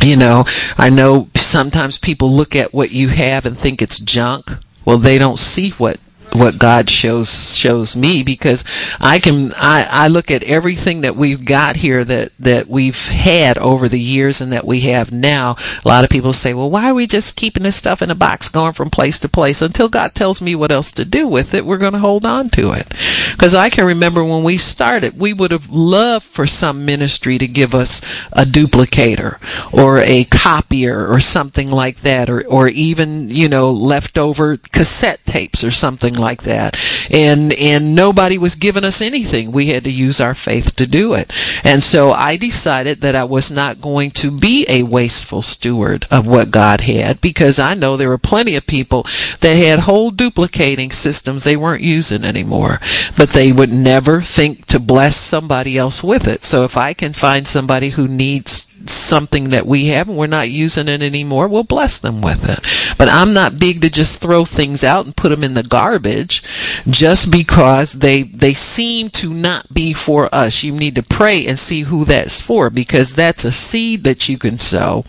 [0.02, 0.46] You know
[0.78, 4.52] I know sometimes people look at what you have and think it's junk.
[4.84, 5.98] Well they don't see what
[6.38, 8.64] what God shows shows me because
[9.00, 13.58] I can I, I look at everything that we've got here that that we've had
[13.58, 15.56] over the years and that we have now.
[15.84, 18.16] A lot of people say, "Well, why are we just keeping this stuff in a
[18.16, 21.54] box going from place to place until God tells me what else to do with
[21.54, 21.66] it?
[21.66, 22.88] We're going to hold on to it."
[23.32, 27.48] Because I can remember when we started, we would have loved for some ministry to
[27.48, 29.38] give us a duplicator
[29.72, 35.64] or a copier or something like that or or even, you know, leftover cassette tapes
[35.64, 36.78] or something like that.
[37.10, 39.52] And and nobody was giving us anything.
[39.52, 41.32] We had to use our faith to do it.
[41.64, 46.28] And so I decided that I was not going to be a wasteful steward of
[46.28, 49.06] what God had because I know there were plenty of people
[49.40, 52.80] that had whole duplicating systems they weren't using anymore,
[53.18, 56.44] but they would never think to bless somebody else with it.
[56.44, 60.50] So if I can find somebody who needs something that we have and we're not
[60.50, 62.96] using it anymore, we'll bless them with it.
[62.98, 66.44] But I'm not big to just throw things out and put them in the garbage
[66.90, 70.64] just because they they seem to not be for us.
[70.64, 74.38] You need to pray and see who that's for because that's a seed that you
[74.38, 75.06] can sow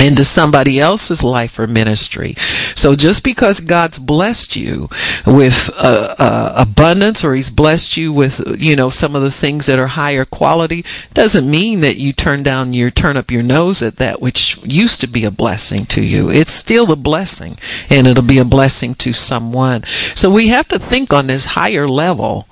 [0.00, 2.34] into somebody else's life or ministry.
[2.74, 4.88] So just because God's blessed you
[5.26, 9.66] with uh, uh, abundance or he's blessed you with you know some of the things
[9.66, 13.82] that are higher quality doesn't mean that you turn down your turn up your nose
[13.82, 16.30] at that which used to be a blessing to you.
[16.30, 17.56] It's still a blessing
[17.88, 19.84] and it'll be a blessing to someone.
[20.14, 22.48] So we have to think on this higher level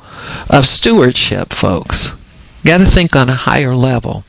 [0.48, 2.12] of stewardship, folks.
[2.64, 4.24] Got to think on a higher level.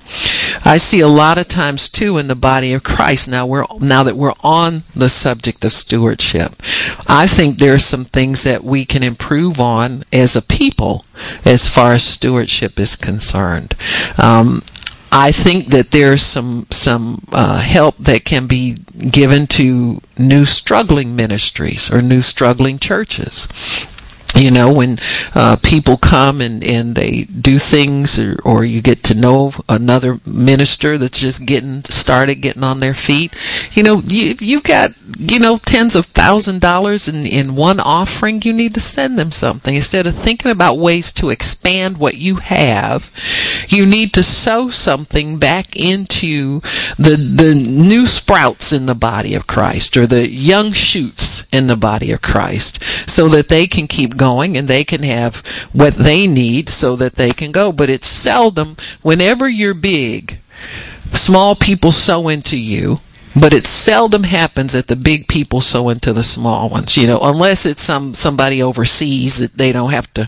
[0.66, 3.30] I see a lot of times too in the body of Christ.
[3.30, 6.62] Now we're now that we're on the subject of stewardship,
[7.08, 11.06] I think there are some things that we can improve on as a people
[11.46, 13.76] as far as stewardship is concerned.
[14.18, 14.64] Um,
[15.12, 18.78] I think that there's some some uh, help that can be
[19.12, 23.48] given to new struggling ministries or new struggling churches
[24.36, 24.98] you know when
[25.36, 30.20] uh, people come and, and they do things or, or you get to know another
[30.26, 33.36] minister that's just getting started getting on their feet
[33.74, 38.42] you know you, you've got you know tens of thousand dollars in, in one offering
[38.44, 39.76] you need to send them something.
[39.76, 43.10] Instead of thinking about ways to expand what you have
[43.68, 46.60] you need to sow something back into
[46.98, 51.76] the the new sprouts in the body of Christ or the young shoots in the
[51.76, 56.28] body of Christ so that they can keep going and they can have what they
[56.28, 57.72] need so that they can go.
[57.72, 60.40] But it's seldom, whenever you're big,
[61.14, 63.00] small people sow into you
[63.36, 67.20] but it seldom happens that the big people sow into the small ones you know
[67.22, 70.28] unless it's some somebody overseas that they don't have to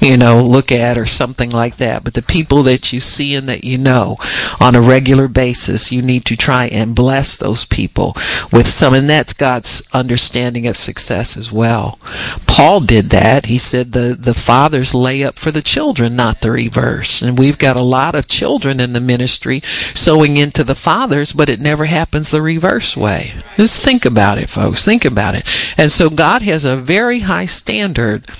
[0.00, 2.04] you know look at or something like that.
[2.04, 4.16] But the people that you see and that you know
[4.60, 8.14] on a regular basis you need to try and bless those people
[8.52, 11.98] with some and that's God's understanding of success as well.
[12.46, 13.46] Paul did that.
[13.46, 17.22] He said the the fathers lay up for the children not the reverse.
[17.22, 19.60] And we've got a lot of children in the ministry
[19.94, 23.32] sowing into the fathers but it never happens the reverse way.
[23.56, 24.84] Just think about it, folks.
[24.84, 25.44] Think about it.
[25.76, 28.30] And so God has a very high standard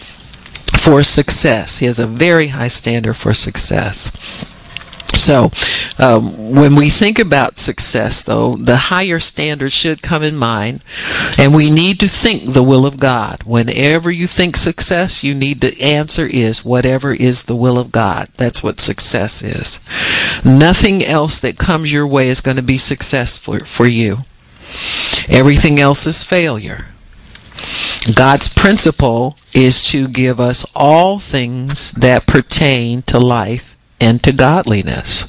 [0.78, 1.78] for success.
[1.78, 4.12] He has a very high standard for success.
[5.12, 5.50] So,
[5.98, 10.82] um, when we think about success, though, the higher standard should come in mind,
[11.38, 13.42] and we need to think the will of God.
[13.44, 18.28] Whenever you think success, you need to answer is whatever is the will of God.
[18.36, 19.80] That's what success is.
[20.44, 24.18] Nothing else that comes your way is going to be successful for you.
[25.28, 26.86] Everything else is failure.
[28.14, 33.73] God's principle is to give us all things that pertain to life
[34.04, 35.24] and to godliness.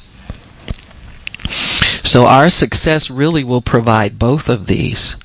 [2.04, 5.16] So our success really will provide both of these.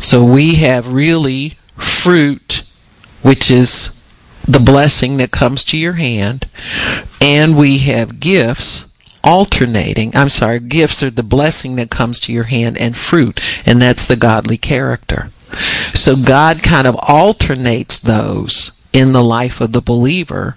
[0.00, 2.64] So we have really fruit,
[3.22, 3.98] which is
[4.46, 6.46] the blessing that comes to your hand,
[7.20, 8.88] and we have gifts
[9.24, 10.14] alternating.
[10.14, 14.06] I'm sorry, gifts are the blessing that comes to your hand and fruit, and that's
[14.06, 15.30] the godly character.
[15.94, 20.56] So God kind of alternates those in the life of the believer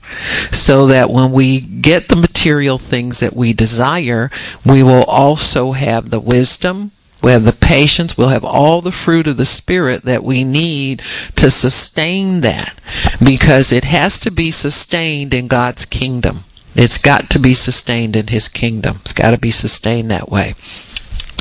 [0.52, 4.30] so that when we get the material things that we desire,
[4.65, 9.28] we will also have the wisdom, we have the patience, we'll have all the fruit
[9.28, 11.02] of the Spirit that we need
[11.36, 12.80] to sustain that
[13.24, 16.43] because it has to be sustained in God's kingdom.
[16.76, 19.00] It's got to be sustained in His kingdom.
[19.02, 20.56] It's got to be sustained that way.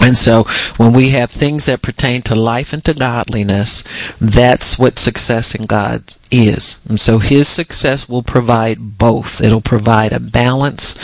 [0.04, 0.44] And so
[0.76, 3.82] when we have things that pertain to life and to godliness,
[4.20, 6.84] that's what success in God is.
[6.86, 9.40] And so his success will provide both.
[9.40, 10.94] It'll provide a balance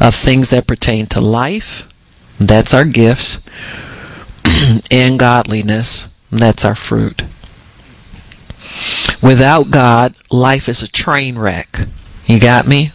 [0.00, 1.88] of things that pertain to life,
[2.40, 3.44] that's our gifts,
[4.90, 7.22] and godliness, that's our fruit.
[9.22, 11.86] Without God, life is a train wreck.
[12.26, 12.90] You got me?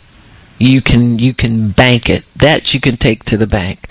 [0.64, 2.28] You can you can bank it.
[2.36, 3.88] That you can take to the bank.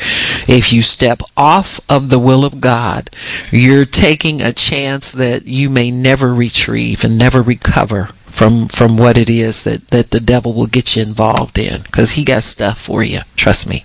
[0.48, 3.10] If you step off of the will of god
[3.50, 9.18] you're taking a chance that you may never retrieve and never recover from from what
[9.18, 12.80] it is that that the devil will get you involved in because he got stuff
[12.80, 13.84] for you trust me.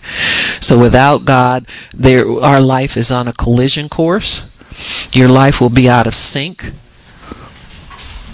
[0.59, 4.51] So without god there our life is on a collision course.
[5.11, 6.71] Your life will be out of sync.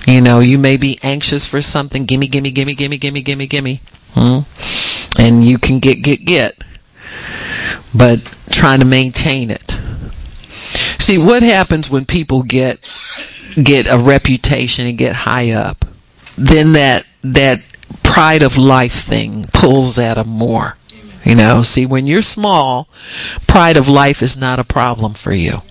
[0.05, 2.03] You know, you may be anxious for something.
[2.03, 3.79] Gimme, gimme, gimme, gimme, gimme, gimme, gimme.
[5.19, 6.57] And you can get, get, get.
[7.93, 9.79] But trying to maintain it.
[10.99, 12.89] See, what happens when people get
[13.61, 15.85] get a reputation and get high up?
[16.37, 17.61] Then that that
[18.03, 20.77] pride of life thing pulls at them more.
[21.23, 22.87] You know, see, when you're small,
[23.47, 25.61] pride of life is not a problem for you.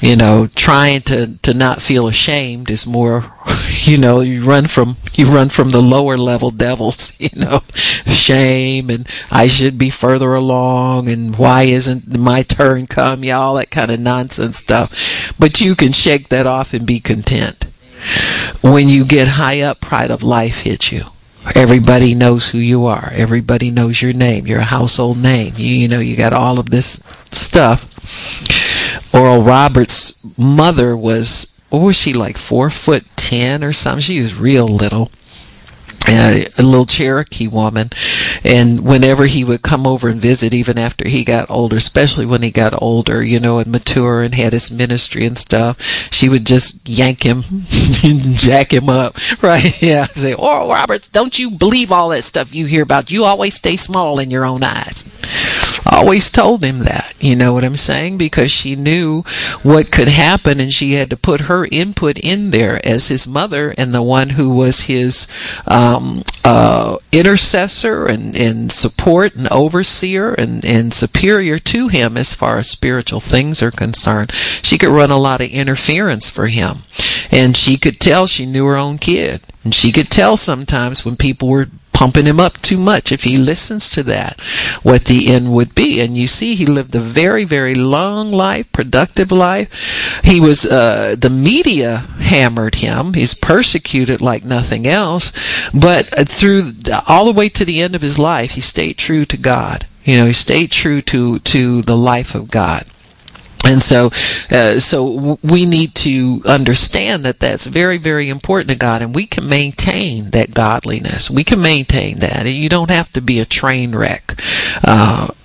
[0.00, 3.32] You know, trying to, to not feel ashamed is more,
[3.86, 7.62] you know you run from you run from the lower level devils you know
[8.06, 13.54] shame and i should be further along and why isn't my turn come yeah all
[13.54, 15.34] that kind of nonsense stuff.
[15.38, 17.64] But you can shake that off and be content.
[18.60, 21.04] When you get high up pride of life hits you.
[21.54, 23.10] Everybody knows who you are.
[23.14, 25.54] Everybody knows your name you're a household name.
[25.56, 27.86] You, you know you got all of this stuff.
[29.14, 34.02] Oral roberts mother was what was she like four foot ten or something?
[34.02, 35.10] She was real little.
[36.08, 37.90] Uh, a little Cherokee woman,
[38.42, 42.42] and whenever he would come over and visit, even after he got older, especially when
[42.42, 45.78] he got older, you know, and mature and had his ministry and stuff,
[46.10, 49.80] she would just yank him jack him up, right?
[49.82, 53.10] Yeah, say, "Oh, Roberts, don't you believe all that stuff you hear about?
[53.10, 55.04] You always stay small in your own eyes."
[55.86, 57.14] Always told him that.
[57.20, 58.18] You know what I'm saying?
[58.18, 59.22] Because she knew
[59.62, 63.74] what could happen and she had to put her input in there as his mother
[63.76, 65.26] and the one who was his
[65.66, 72.58] um, uh, intercessor and, and support and overseer and, and superior to him as far
[72.58, 74.32] as spiritual things are concerned.
[74.32, 76.78] She could run a lot of interference for him.
[77.30, 79.42] And she could tell she knew her own kid.
[79.62, 81.68] And she could tell sometimes when people were
[82.00, 84.40] pumping him up too much if he listens to that
[84.82, 86.00] what the end would be.
[86.00, 89.68] And you see he lived a very very long life productive life.
[90.24, 91.98] He was uh, the media
[92.32, 93.12] hammered him.
[93.12, 95.30] He's persecuted like nothing else.
[95.74, 96.72] But through
[97.06, 99.84] all the way to the end of his life he stayed true to god.
[100.02, 102.86] You know he stayed true to to the life of god
[103.64, 104.10] and so,
[104.50, 109.26] uh, so we need to understand that that's very, very important to God, and we
[109.26, 111.30] can maintain that godliness.
[111.30, 112.46] We can maintain that.
[112.46, 114.34] And you don't have to be a train wreck,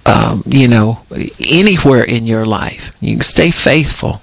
[0.05, 0.99] um, you know,
[1.39, 2.95] anywhere in your life.
[3.01, 4.21] You can stay faithful.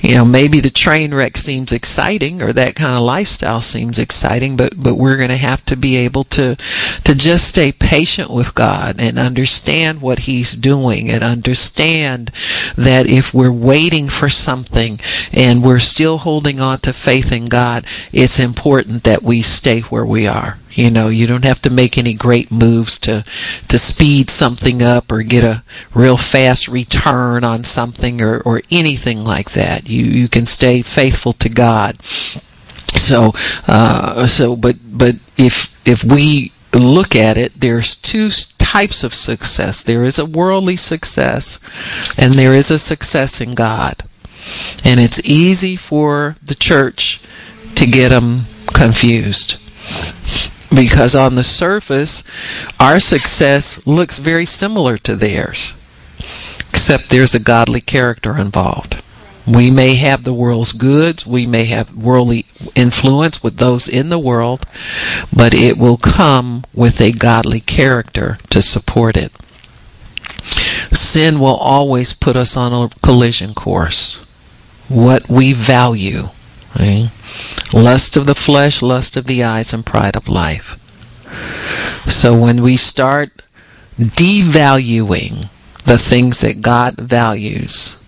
[0.00, 4.56] You know, maybe the train wreck seems exciting, or that kind of lifestyle seems exciting,
[4.56, 6.56] but but we're going to have to be able to
[7.04, 12.30] to just stay patient with God and understand what He's doing, and understand
[12.76, 15.00] that if we're waiting for something
[15.32, 20.06] and we're still holding on to faith in God, it's important that we stay where
[20.06, 20.58] we are.
[20.74, 23.24] You know, you don't have to make any great moves to
[23.68, 25.62] to speed something up or get a
[25.94, 29.88] real fast return on something or, or anything like that.
[29.88, 32.02] You you can stay faithful to God.
[32.04, 33.32] So
[33.68, 39.82] uh, so but but if if we look at it, there's two types of success.
[39.82, 41.60] There is a worldly success,
[42.16, 44.02] and there is a success in God.
[44.84, 47.20] And it's easy for the church
[47.74, 49.58] to get them confused
[50.74, 52.24] because on the surface,
[52.80, 55.78] our success looks very similar to theirs,
[56.70, 59.02] except there's a godly character involved.
[59.46, 62.46] We may have the world's goods, we may have worldly
[62.76, 64.66] influence with those in the world,
[65.34, 69.32] but it will come with a godly character to support it.
[70.92, 74.24] Sin will always put us on a collision course.
[74.88, 76.28] What we value.
[76.78, 77.10] Right?
[77.72, 80.78] Lust of the flesh, lust of the eyes, and pride of life.
[82.08, 83.42] So when we start
[83.98, 85.48] devaluing
[85.84, 88.02] the things that God values,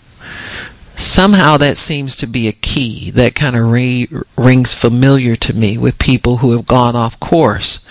[0.97, 5.77] somehow that seems to be a key that kind of re- rings familiar to me
[5.79, 7.87] with people who have gone off course.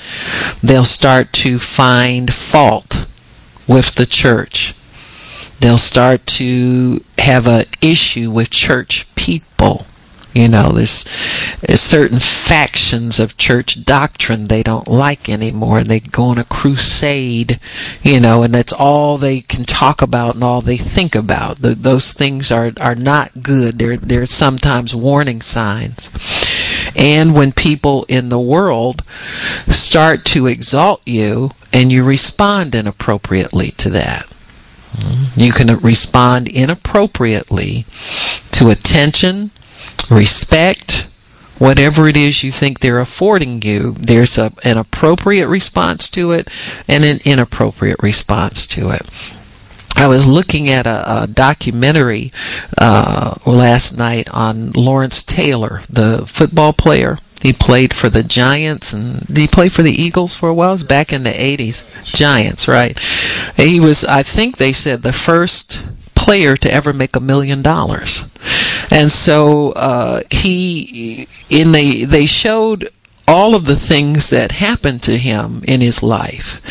[0.61, 3.07] They'll start to find fault
[3.67, 4.75] with the church.
[5.59, 9.85] They'll start to have an issue with church people.
[10.33, 11.05] You know, there's,
[11.79, 15.83] certain factions of church doctrine they don't like anymore.
[15.83, 17.59] They go on a crusade,
[18.01, 21.57] you know, and that's all they can talk about and all they think about.
[21.61, 23.77] The, those things are, are not good.
[23.77, 26.09] They're, they're sometimes warning signs.
[26.95, 29.03] And when people in the world
[29.69, 34.25] start to exalt you and you respond inappropriately to that.
[34.95, 37.85] Hmm, you can respond inappropriately
[38.51, 39.51] to attention,
[40.11, 41.07] respect,
[41.57, 46.47] whatever it is you think they're affording you, there's a, an appropriate response to it
[46.87, 49.07] and an inappropriate response to it.
[49.95, 52.31] I was looking at a, a documentary
[52.77, 57.19] uh, last night on Lawrence Taylor, the football player.
[57.41, 60.69] He played for the Giants and he played for the Eagles for a while.
[60.69, 61.83] It was back in the 80s.
[62.03, 62.97] Giants, right.
[63.57, 65.85] He was, I think they said, the first
[66.23, 68.29] player to ever make a million dollars.
[68.91, 72.89] And so uh, he, in they they showed
[73.27, 76.61] all of the things that happened to him in his life,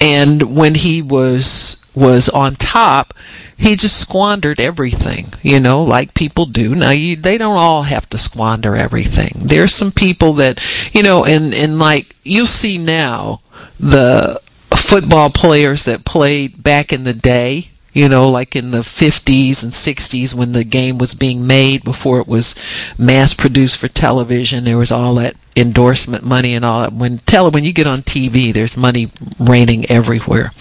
[0.00, 3.12] and when he was was on top,
[3.56, 6.74] he just squandered everything, you know, like people do.
[6.74, 9.32] Now, you, they don't all have to squander everything.
[9.34, 10.60] There's some people that,
[10.92, 13.40] you know, and, and like you see now,
[13.80, 14.40] the
[14.76, 19.72] football players that played back in the day, you know, like in the 50s and
[19.72, 22.54] 60s when the game was being made before it was
[22.96, 24.64] mass produced for television.
[24.64, 26.92] There was all that endorsement money and all that.
[26.92, 29.08] When tele, when you get on TV, there's money
[29.40, 30.52] raining everywhere.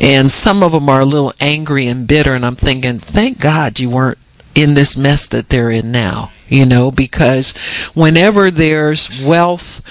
[0.00, 3.78] And some of them are a little angry and bitter, and I'm thinking, thank God
[3.78, 4.16] you weren't
[4.54, 7.56] in this mess that they're in now you know, because
[7.94, 9.82] whenever there's wealth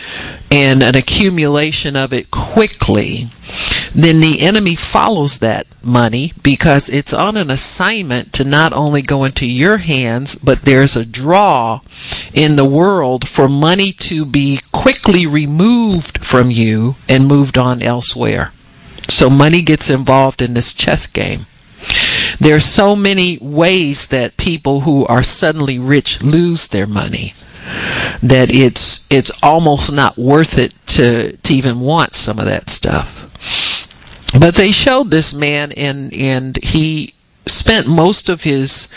[0.51, 3.30] and an accumulation of it quickly,
[3.93, 9.24] then the enemy follows that money because it's on an assignment to not only go
[9.24, 11.82] into your hands, but there's a draw
[12.34, 18.53] in the world for money to be quickly removed from you and moved on elsewhere.
[19.09, 21.45] So money gets involved in this chess game.
[22.40, 27.34] There's so many ways that people who are suddenly rich lose their money
[28.22, 33.30] that it's it's almost not worth it to to even want some of that stuff.
[34.40, 37.14] But they showed this man and and he
[37.46, 38.88] spent most of his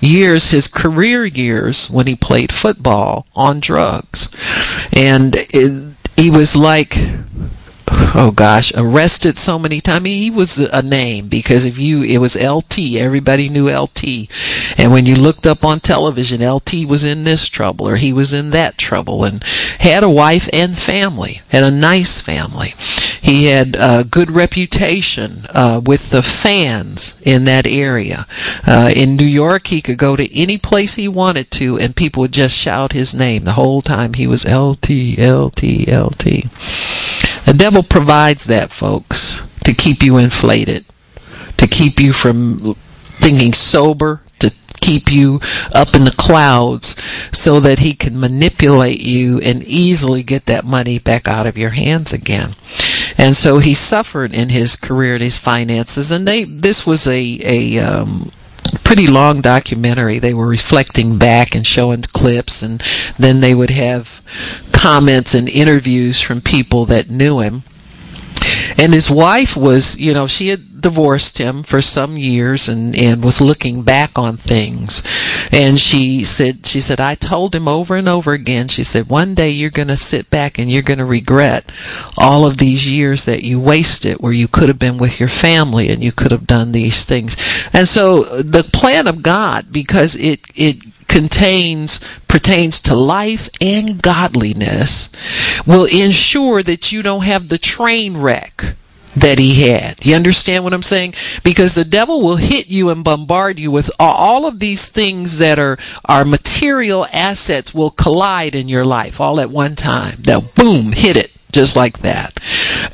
[0.00, 4.34] years, his career years when he played football on drugs.
[4.92, 6.96] And it, he was like
[7.88, 9.96] oh gosh, arrested so many times.
[9.96, 12.96] I mean, he was a name because if you, it was LT.
[12.96, 14.28] Everybody knew LT.
[14.78, 18.32] And when you looked up on television, LT was in this trouble or he was
[18.32, 19.42] in that trouble and
[19.80, 22.74] had a wife and family, had a nice family.
[23.20, 28.26] He had a good reputation uh, with the fans in that area.
[28.66, 32.20] Uh, in New York, he could go to any place he wanted to and people
[32.22, 36.44] would just shout his name the whole time he was LT, LT, LT.
[37.46, 40.84] The devil provides that, folks, to keep you inflated,
[41.56, 45.40] to keep you from thinking sober, to keep you
[45.72, 46.96] up in the clouds
[47.32, 51.70] so that he can manipulate you and easily get that money back out of your
[51.70, 52.56] hands again.
[53.16, 57.40] And so he suffered in his career and his finances, and they this was a
[57.44, 58.32] a um,
[58.84, 60.18] pretty long documentary.
[60.18, 62.82] They were reflecting back and showing clips, and
[63.18, 64.20] then they would have
[64.72, 67.64] comments and interviews from people that knew him.
[68.78, 73.24] And his wife was, you know, she had divorced him for some years and, and
[73.24, 75.02] was looking back on things.
[75.50, 79.34] And she said, she said, I told him over and over again, she said, one
[79.34, 81.72] day you're going to sit back and you're going to regret
[82.16, 85.88] all of these years that you wasted where you could have been with your family
[85.88, 87.36] and you could have done these things.
[87.72, 95.10] And so the plan of God, because it, it contains pertains to life and godliness
[95.66, 98.74] will ensure that you don't have the train wreck
[99.14, 100.04] that he had.
[100.04, 101.14] You understand what I'm saying?
[101.42, 105.58] Because the devil will hit you and bombard you with all of these things that
[105.58, 110.16] are, are material assets will collide in your life all at one time.
[110.18, 112.38] They'll boom, hit it just like that.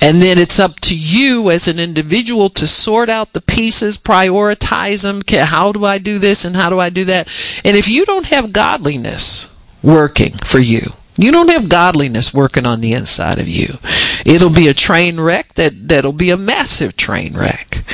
[0.00, 5.02] And then it's up to you as an individual to sort out the pieces, prioritize
[5.02, 5.20] them.
[5.28, 7.28] How do I do this and how do I do that?
[7.64, 12.80] And if you don't have godliness working for you, you don't have godliness working on
[12.80, 13.78] the inside of you.
[14.24, 17.84] It'll be a train wreck that, that'll be a massive train wreck.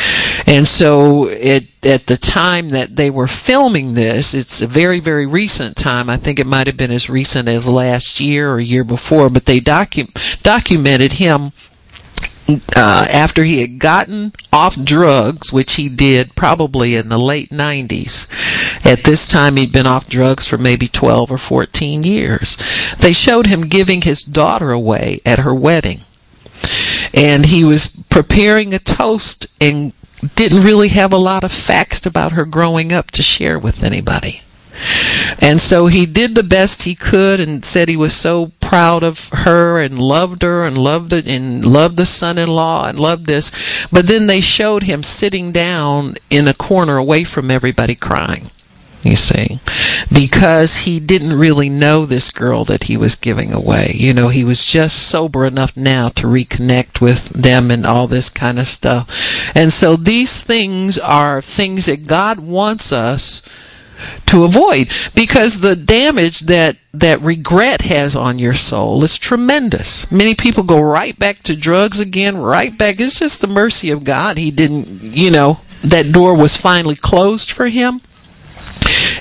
[0.49, 5.27] And so it, at the time that they were filming this, it's a very, very
[5.27, 6.09] recent time.
[6.09, 9.45] I think it might have been as recent as last year or year before, but
[9.45, 11.53] they docu- documented him
[12.49, 18.27] uh, after he had gotten off drugs, which he did probably in the late 90s.
[18.87, 22.57] At this time, he'd been off drugs for maybe 12 or 14 years.
[23.01, 26.01] They showed him giving his daughter away at her wedding.
[27.13, 29.93] And he was preparing a toast and
[30.35, 34.43] didn't really have a lot of facts about her growing up to share with anybody.
[35.41, 39.29] And so he did the best he could and said he was so proud of
[39.31, 43.87] her and loved her and loved it and loved the son-in-law and loved this.
[43.91, 48.51] But then they showed him sitting down in a corner away from everybody crying.
[49.03, 49.61] You see,
[50.13, 53.93] because he didn't really know this girl that he was giving away.
[53.95, 58.29] You know, he was just sober enough now to reconnect with them and all this
[58.29, 59.55] kind of stuff.
[59.55, 63.49] And so these things are things that God wants us
[64.27, 70.11] to avoid because the damage that that regret has on your soul is tremendous.
[70.11, 73.01] Many people go right back to drugs again, right back.
[73.01, 74.39] It's just the mercy of God.
[74.39, 78.01] He didn't, you know, that door was finally closed for him.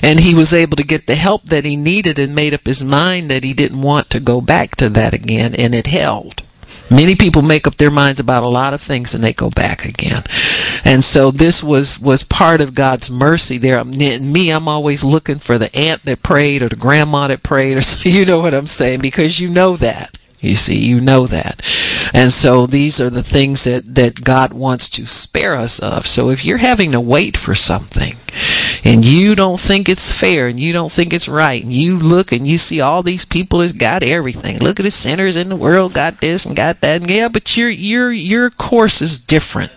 [0.02, 2.84] And he was able to get the help that he needed and made up his
[2.84, 6.42] mind that he didn't want to go back to that again, and it held.
[6.90, 9.84] Many people make up their minds about a lot of things and they go back
[9.84, 10.22] again.
[10.84, 13.84] And so this was was part of God's mercy there.
[13.84, 17.80] Me, I'm always looking for the aunt that prayed or the grandma that prayed or
[17.82, 20.16] so, you know what I'm saying because you know that.
[20.40, 21.62] You see, you know that.
[22.14, 26.06] And so these are the things that, that God wants to spare us of.
[26.06, 28.16] So if you're having to wait for something
[28.84, 32.30] and you don't think it's fair and you don't think it's right and you look
[32.30, 34.58] and you see all these people that's got everything.
[34.58, 37.02] Look at the sinners in the world got this and got that.
[37.02, 39.72] And yeah, but your your your course is different.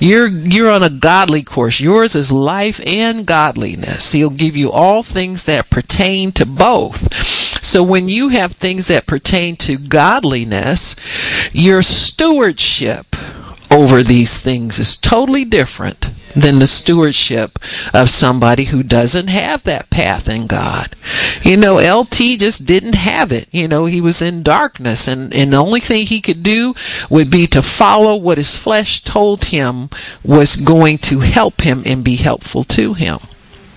[0.00, 1.80] You're you're on a godly course.
[1.80, 4.12] Yours is life and godliness.
[4.12, 7.53] He'll give you all things that pertain to both.
[7.64, 10.96] So when you have things that pertain to godliness,
[11.52, 13.16] your stewardship
[13.70, 17.58] over these things is totally different than the stewardship
[17.94, 20.94] of somebody who doesn't have that path in God.
[21.42, 23.48] You know, LT just didn't have it.
[23.50, 26.74] You know, he was in darkness and, and the only thing he could do
[27.08, 29.88] would be to follow what his flesh told him
[30.22, 33.18] was going to help him and be helpful to him.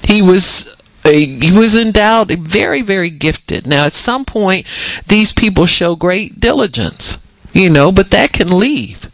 [0.04, 0.77] He was
[1.16, 4.66] he was endowed very very gifted now at some point
[5.08, 7.18] these people show great diligence
[7.54, 9.08] you know but that can leave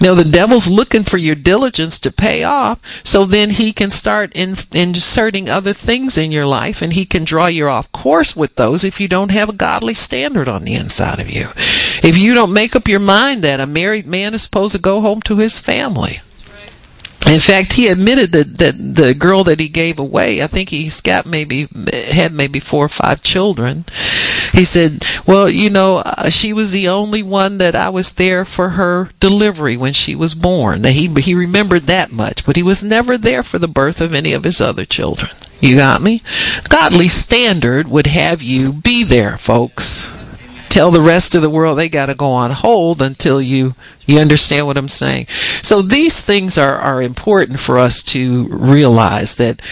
[0.00, 4.30] now the devil's looking for your diligence to pay off, so then he can start
[4.34, 8.56] in, inserting other things in your life, and he can draw you off course with
[8.56, 11.48] those if you don't have a godly standard on the inside of you.
[12.02, 15.00] If you don't make up your mind that a married man is supposed to go
[15.00, 16.20] home to his family,
[17.26, 21.00] in fact, he admitted that, that the girl that he gave away, I think he's
[21.00, 21.68] got maybe,
[22.12, 23.84] had maybe four or five children.
[24.52, 28.44] He said, well, you know, uh, she was the only one that I was there
[28.44, 30.84] for her delivery when she was born.
[30.84, 34.32] He, he remembered that much, but he was never there for the birth of any
[34.32, 35.32] of his other children.
[35.58, 36.22] You got me?
[36.68, 40.15] Godly standard would have you be there, folks
[40.76, 43.74] tell the rest of the world they got to go on hold until you
[44.04, 45.26] you understand what I'm saying.
[45.62, 49.62] So these things are are important for us to realize that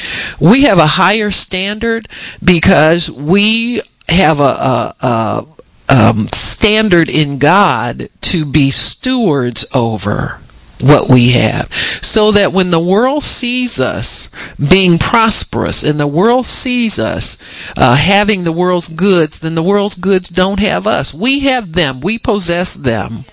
[0.40, 2.08] we have a higher standard
[2.42, 5.46] because we have a, a, a
[5.90, 10.38] um, standard in God to be stewards over
[10.80, 11.72] what we have.
[12.02, 17.38] So that when the world sees us being prosperous and the world sees us
[17.76, 21.14] uh, having the world's goods, then the world's goods don't have us.
[21.14, 22.00] We have them.
[22.00, 23.24] We possess them.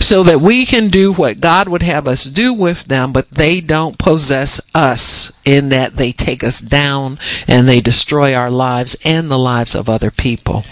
[0.00, 3.60] So that we can do what God would have us do with them, but they
[3.60, 9.30] don't possess us in that they take us down and they destroy our lives and
[9.30, 10.64] the lives of other people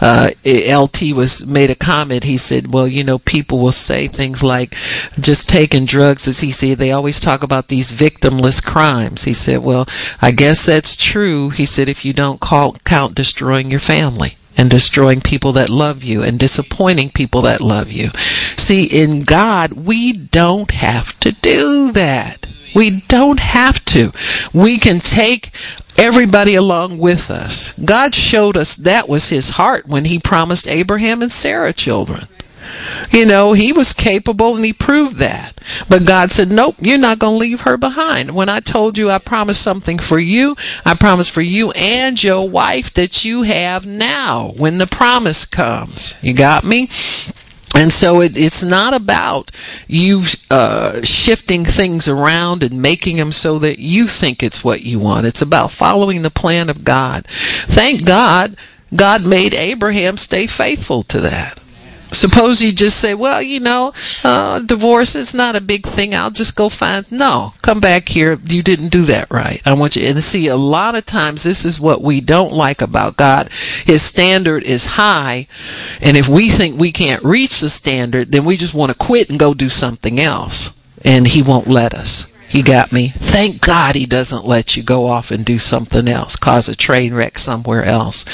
[0.00, 2.24] uh, LT was made a comment.
[2.24, 4.74] He said, "Well, you know, people will say things like
[5.20, 9.24] just taking drugs." As he said, they always talk about these victimless crimes.
[9.24, 9.86] He said, "Well,
[10.20, 14.68] I guess that's true." He said, "If you don't call, count destroying your family." and
[14.68, 18.10] destroying people that love you and disappointing people that love you.
[18.56, 22.48] See, in God, we don't have to do that.
[22.74, 24.12] We don't have to.
[24.52, 25.50] We can take
[25.98, 27.72] everybody along with us.
[27.78, 32.26] God showed us that was his heart when he promised Abraham and Sarah children.
[33.10, 35.58] You know, he was capable and he proved that.
[35.88, 38.34] But God said, Nope, you're not going to leave her behind.
[38.34, 42.48] When I told you I promised something for you, I promised for you and your
[42.48, 46.14] wife that you have now when the promise comes.
[46.22, 46.88] You got me?
[47.74, 49.50] And so it, it's not about
[49.86, 54.98] you uh, shifting things around and making them so that you think it's what you
[54.98, 55.26] want.
[55.26, 57.26] It's about following the plan of God.
[57.28, 58.56] Thank God,
[58.94, 61.58] God made Abraham stay faithful to that.
[62.12, 63.92] Suppose you just say, well, you know,
[64.24, 66.14] uh, divorce is not a big thing.
[66.14, 67.10] I'll just go find.
[67.12, 68.38] No, come back here.
[68.46, 69.60] You didn't do that right.
[69.66, 70.48] I want you and see.
[70.48, 73.50] A lot of times, this is what we don't like about God.
[73.84, 75.48] His standard is high,
[76.00, 79.28] and if we think we can't reach the standard, then we just want to quit
[79.28, 82.32] and go do something else, and He won't let us.
[82.50, 83.08] You got me?
[83.08, 87.12] Thank God he doesn't let you go off and do something else, cause a train
[87.12, 88.24] wreck somewhere else.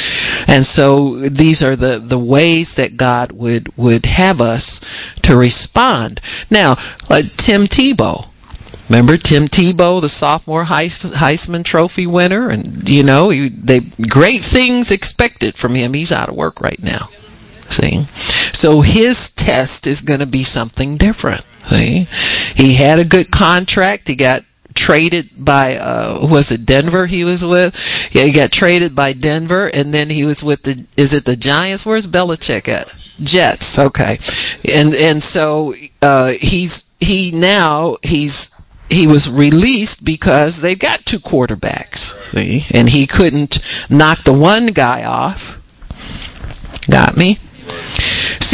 [0.48, 4.80] And so these are the, the ways that God would, would have us
[5.22, 6.20] to respond.
[6.50, 6.76] Now,
[7.10, 8.28] uh, Tim Tebow.
[8.88, 14.90] Remember Tim Tebow, the sophomore Heisman Trophy winner, and you know he, they great things
[14.90, 15.94] expected from him.
[15.94, 17.08] He's out of work right now.
[17.70, 18.06] See,
[18.52, 21.44] so his test is going to be something different.
[21.68, 22.06] See,
[22.54, 24.08] he had a good contract.
[24.08, 24.42] He got
[24.74, 27.74] traded by uh was it Denver he was with?
[28.12, 31.36] Yeah, he got traded by Denver and then he was with the is it the
[31.36, 31.86] Giants?
[31.86, 32.92] Where's Belichick at?
[33.22, 33.78] Jets.
[33.78, 34.18] Okay.
[34.72, 38.54] And and so uh he's he now he's
[38.90, 42.66] he was released because they've got two quarterbacks, see?
[42.76, 43.58] And he couldn't
[43.88, 45.60] knock the one guy off.
[46.90, 47.38] Got me?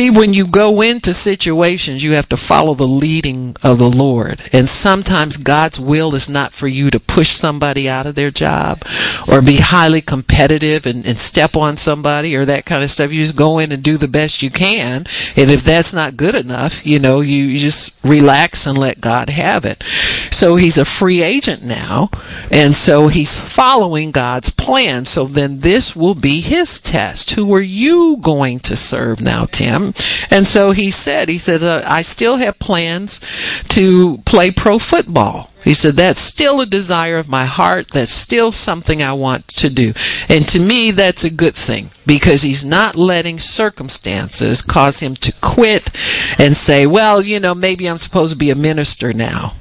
[0.01, 4.41] See, when you go into situations, you have to follow the leading of the Lord.
[4.51, 8.83] And sometimes God's will is not for you to push somebody out of their job
[9.29, 13.13] or be highly competitive and, and step on somebody or that kind of stuff.
[13.13, 15.05] You just go in and do the best you can.
[15.37, 19.29] And if that's not good enough, you know, you, you just relax and let God
[19.29, 19.85] have it.
[20.31, 22.09] So he's a free agent now.
[22.51, 25.05] And so he's following God's plan.
[25.05, 27.33] So then this will be his test.
[27.33, 29.89] Who are you going to serve now, Tim?
[30.30, 33.20] And so he said, he said, uh, I still have plans
[33.68, 35.51] to play pro football.
[35.62, 37.91] He said, that's still a desire of my heart.
[37.91, 39.93] That's still something I want to do.
[40.28, 45.32] And to me, that's a good thing because he's not letting circumstances cause him to
[45.43, 45.91] quit
[46.38, 49.55] and say, well, you know, maybe I'm supposed to be a minister now.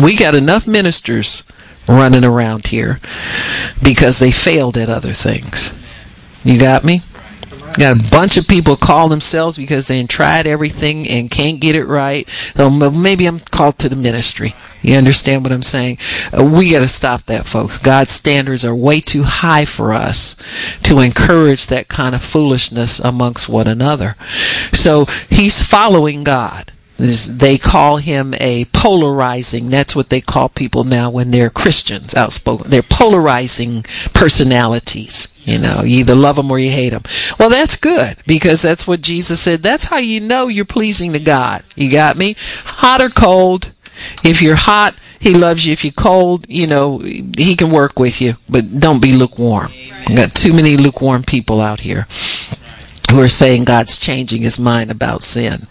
[0.00, 1.50] We got enough ministers
[1.88, 3.00] running around here
[3.82, 5.74] because they failed at other things.
[6.44, 7.02] You got me?
[7.78, 11.84] Got a bunch of people call themselves because they tried everything and can't get it
[11.84, 12.28] right.
[12.56, 14.54] So maybe I'm called to the ministry.
[14.82, 15.98] You understand what I'm saying?
[16.36, 17.78] Uh, we got to stop that, folks.
[17.78, 20.36] God's standards are way too high for us
[20.82, 24.16] to encourage that kind of foolishness amongst one another.
[24.72, 26.72] So he's following God.
[26.98, 29.70] They call him a polarizing.
[29.70, 32.70] That's what they call people now when they're Christians, outspoken.
[32.70, 33.84] They're polarizing
[34.14, 35.40] personalities.
[35.44, 37.04] You know, you either love them or you hate them.
[37.38, 39.62] Well, that's good because that's what Jesus said.
[39.62, 41.62] That's how you know you're pleasing to God.
[41.76, 42.34] You got me?
[42.64, 43.70] Hot or cold.
[44.24, 45.72] If you're hot, he loves you.
[45.72, 49.72] If you're cold, you know, he can work with you, but don't be lukewarm.
[50.08, 52.06] I got too many lukewarm people out here
[53.10, 55.66] who are saying God's changing his mind about sin.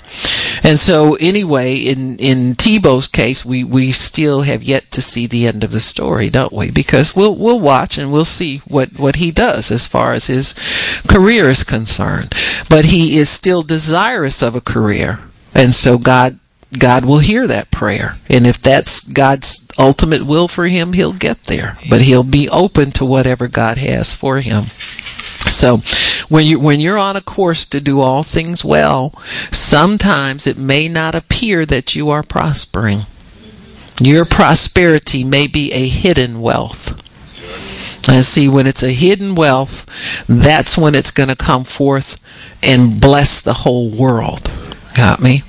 [0.64, 5.46] And so anyway, in, in Tebow's case, we, we still have yet to see the
[5.46, 6.72] end of the story, don't we?
[6.72, 10.54] Because we'll, we'll watch and we'll see what, what he does as far as his
[11.08, 12.34] career is concerned.
[12.70, 15.20] But he is still desirous of a career.
[15.54, 16.40] And so God
[16.78, 18.18] God will hear that prayer.
[18.28, 21.78] And if that's God's ultimate will for him, he'll get there.
[21.90, 24.66] But he'll be open to whatever God has for him.
[25.48, 25.82] So
[26.30, 29.14] when you when you're on a course to do all things well,
[29.52, 33.06] sometimes it may not appear that you are prospering.
[34.02, 37.04] Your prosperity may be a hidden wealth.
[38.10, 39.86] And see, when it's a hidden wealth,
[40.28, 42.20] that's when it's going to come forth
[42.64, 44.50] and bless the whole world.
[44.96, 45.44] Got me?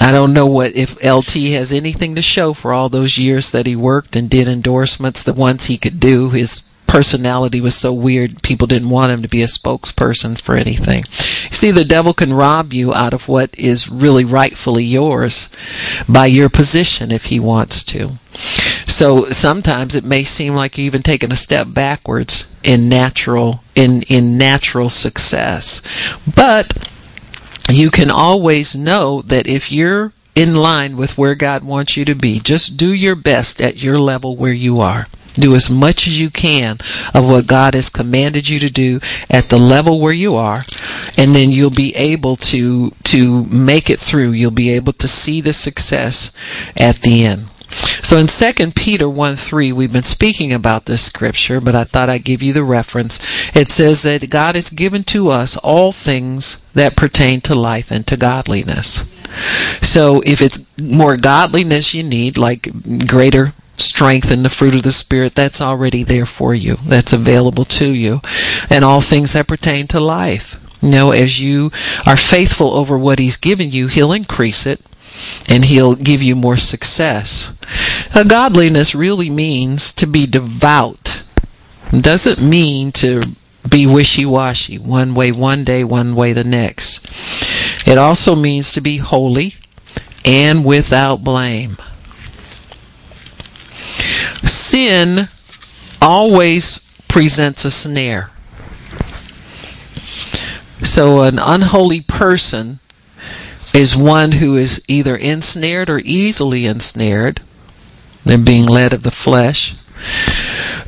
[0.00, 3.66] I don't know what if LT has anything to show for all those years that
[3.66, 6.30] he worked and did endorsements, the ones he could do.
[6.30, 11.04] His personality was so weird, people didn't want him to be a spokesperson for anything.
[11.50, 15.50] You see, the devil can rob you out of what is really rightfully yours
[16.08, 18.18] by your position if he wants to.
[18.86, 24.02] So sometimes it may seem like you're even taking a step backwards in natural in
[24.02, 25.82] in natural success.
[26.34, 26.88] But
[27.70, 32.14] you can always know that if you're in line with where God wants you to
[32.14, 35.06] be, just do your best at your level where you are.
[35.38, 36.78] Do as much as you can
[37.14, 40.62] of what God has commanded you to do at the level where you are,
[41.16, 44.30] and then you'll be able to to make it through.
[44.32, 46.32] You'll be able to see the success
[46.76, 47.48] at the end.
[48.02, 52.08] So in 2 Peter 1 3, we've been speaking about this scripture, but I thought
[52.08, 53.18] I'd give you the reference.
[53.54, 58.06] It says that God has given to us all things that pertain to life and
[58.06, 59.14] to godliness.
[59.82, 65.34] So if it's more godliness you need, like greater strength the fruit of the Spirit,
[65.34, 66.78] that's already there for you.
[66.84, 68.20] That's available to you.
[68.70, 70.62] And all things that pertain to life.
[70.82, 71.70] You know, as you
[72.06, 74.80] are faithful over what He's given you, He'll increase it
[75.48, 77.52] and he'll give you more success.
[78.14, 81.22] A godliness really means to be devout.
[81.92, 83.22] It doesn't mean to
[83.68, 87.06] be wishy-washy, one way one day, one way the next.
[87.86, 89.54] It also means to be holy
[90.24, 91.76] and without blame.
[94.44, 95.28] Sin
[96.00, 96.78] always
[97.08, 98.30] presents a snare.
[100.82, 102.78] So an unholy person
[103.74, 107.40] is one who is either ensnared or easily ensnared.
[108.24, 109.76] They're being led of the flesh.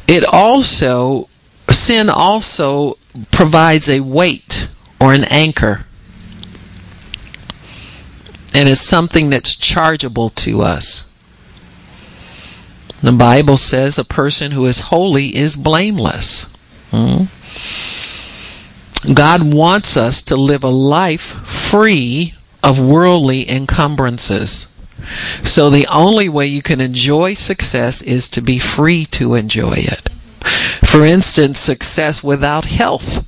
[0.07, 1.29] It also,
[1.71, 2.99] sin also
[3.31, 4.69] provides a weight
[5.01, 5.85] or an anchor.
[8.55, 11.10] And it's something that's chargeable to us.
[13.03, 16.55] The Bible says a person who is holy is blameless.
[16.91, 17.25] Hmm?
[19.15, 24.77] God wants us to live a life free of worldly encumbrances.
[25.43, 30.11] So the only way you can enjoy success is to be free to enjoy it.
[30.87, 33.27] For instance, success without health.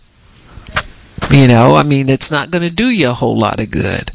[1.31, 4.11] You know, I mean, it's not going to do you a whole lot of good.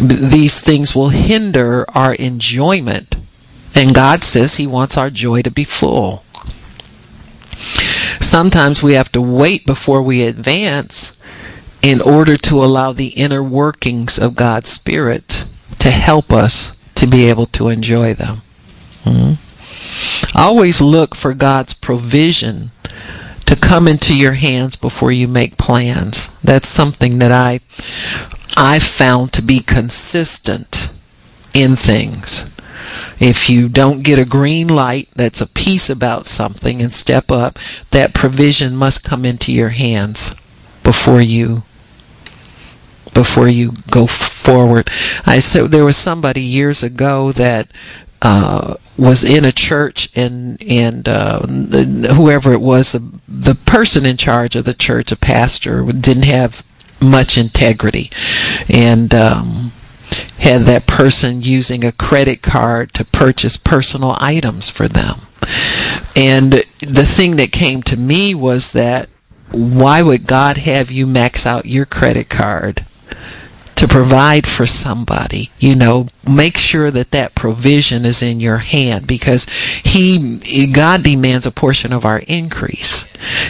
[0.00, 3.11] These things will hinder our enjoyment.
[3.74, 6.24] And God says He wants our joy to be full.
[8.20, 11.18] Sometimes we have to wait before we advance
[11.82, 15.44] in order to allow the inner workings of God's Spirit
[15.78, 18.42] to help us to be able to enjoy them.
[19.04, 20.38] Mm-hmm.
[20.38, 22.70] Always look for God's provision
[23.46, 26.28] to come into your hands before you make plans.
[26.42, 27.60] That's something that I
[28.56, 30.92] I found to be consistent
[31.52, 32.51] in things.
[33.20, 37.58] If you don't get a green light that's a piece about something and step up,
[37.90, 40.34] that provision must come into your hands
[40.82, 41.62] before you
[43.14, 44.88] before you go forward.
[45.26, 47.68] I said there was somebody years ago that
[48.22, 54.16] uh, was in a church and and uh, whoever it was, the, the person in
[54.16, 56.64] charge of the church, a pastor, didn't have
[57.00, 58.10] much integrity,
[58.68, 59.72] and um,
[60.38, 65.20] had that person using a credit card to purchase personal items for them.
[66.14, 69.08] And the thing that came to me was that
[69.50, 72.84] why would God have you max out your credit card
[73.74, 79.06] to provide for somebody, you know, make sure that that provision is in your hand
[79.06, 79.46] because
[79.84, 83.04] he God demands a portion of our increase.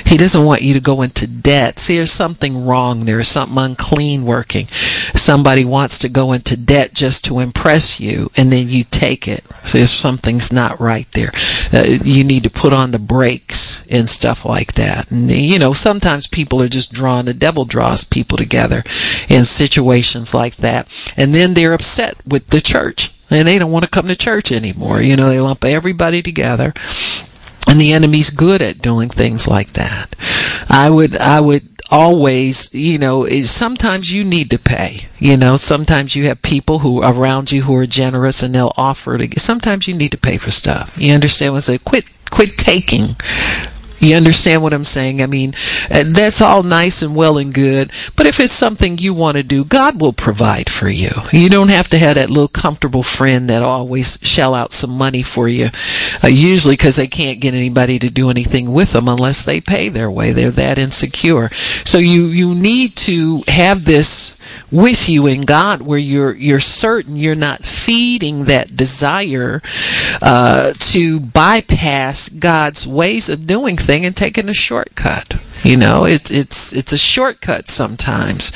[0.05, 1.79] He doesn't want you to go into debt.
[1.79, 3.07] See, there's something wrong.
[3.07, 4.68] There's something unclean working.
[5.14, 9.45] Somebody wants to go into debt just to impress you, and then you take it.
[9.64, 11.33] See, there's something's not right there.
[11.73, 15.11] Uh, you need to put on the brakes and stuff like that.
[15.11, 17.25] And you know, sometimes people are just drawn.
[17.25, 18.83] The devil draws people together
[19.29, 23.85] in situations like that, and then they're upset with the church and they don't want
[23.85, 25.01] to come to church anymore.
[25.03, 26.73] You know, they lump everybody together
[27.69, 30.15] and the enemy's good at doing things like that.
[30.69, 35.07] I would, I would always, you know, eh, sometimes you need to pay.
[35.19, 39.19] You know, sometimes you have people who around you who are generous and they'll offer
[39.19, 39.41] to.
[39.41, 40.93] Sometimes you need to pay for stuff.
[40.97, 41.81] You understand what I'm saying?
[41.85, 43.17] Quit, quit taking
[44.03, 45.23] you understand what I'm saying?
[45.23, 45.55] I mean,
[45.89, 49.65] that's all nice and well and good, but if it's something you want to do,
[49.65, 51.11] God will provide for you.
[51.33, 55.23] You don't have to have that little comfortable friend that always shell out some money
[55.23, 55.71] for you,
[56.25, 59.89] uh, usually because they can't get anybody to do anything with them unless they pay
[59.89, 60.33] their way.
[60.33, 61.51] They're that insecure.
[61.85, 64.39] So you, you need to have this
[64.71, 69.61] with you in God where you're you're certain you're not feeding that desire
[70.21, 75.36] uh, to bypass God's ways of doing things and taking a shortcut.
[75.62, 78.51] You know, it's it's it's a shortcut sometimes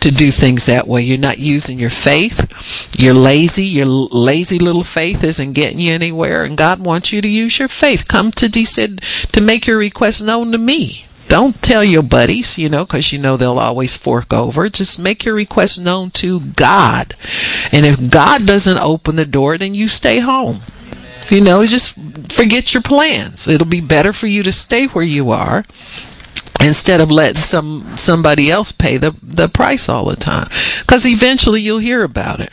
[0.00, 1.00] to do things that way.
[1.00, 2.98] You're not using your faith.
[2.98, 3.64] You're lazy.
[3.64, 7.68] Your lazy little faith isn't getting you anywhere, and God wants you to use your
[7.68, 8.08] faith.
[8.08, 9.00] Come to He said
[9.32, 11.06] to make your request known to me.
[11.28, 14.68] Don't tell your buddies, you know, because you know they'll always fork over.
[14.68, 17.14] Just make your request known to God.
[17.70, 20.62] And if God doesn't open the door, then you stay home.
[21.28, 21.94] You know, just
[22.32, 23.46] forget your plans.
[23.46, 25.64] It'll be better for you to stay where you are
[26.60, 30.48] instead of letting some somebody else pay the the price all the time
[30.80, 32.52] because eventually you'll hear about it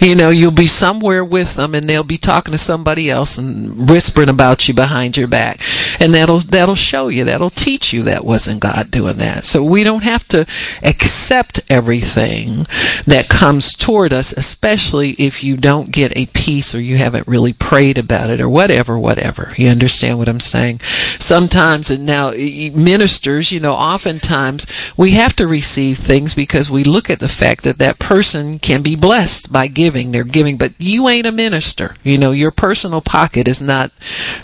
[0.00, 3.88] you know, you'll be somewhere with them and they'll be talking to somebody else and
[3.88, 5.60] whispering about you behind your back.
[6.00, 9.44] And that'll that'll show you, that'll teach you that wasn't God doing that.
[9.44, 10.46] So we don't have to
[10.82, 12.64] accept everything
[13.06, 17.52] that comes toward us, especially if you don't get a peace or you haven't really
[17.52, 19.52] prayed about it or whatever, whatever.
[19.56, 20.80] You understand what I'm saying?
[21.18, 24.66] Sometimes and now ministers, you know, oftentimes
[24.96, 28.82] we have to receive things because we look at the fact that that person can
[28.82, 30.12] be blessed by giving.
[30.12, 31.94] They're giving, but you ain't a minister.
[32.02, 33.92] You know, your personal pocket is not,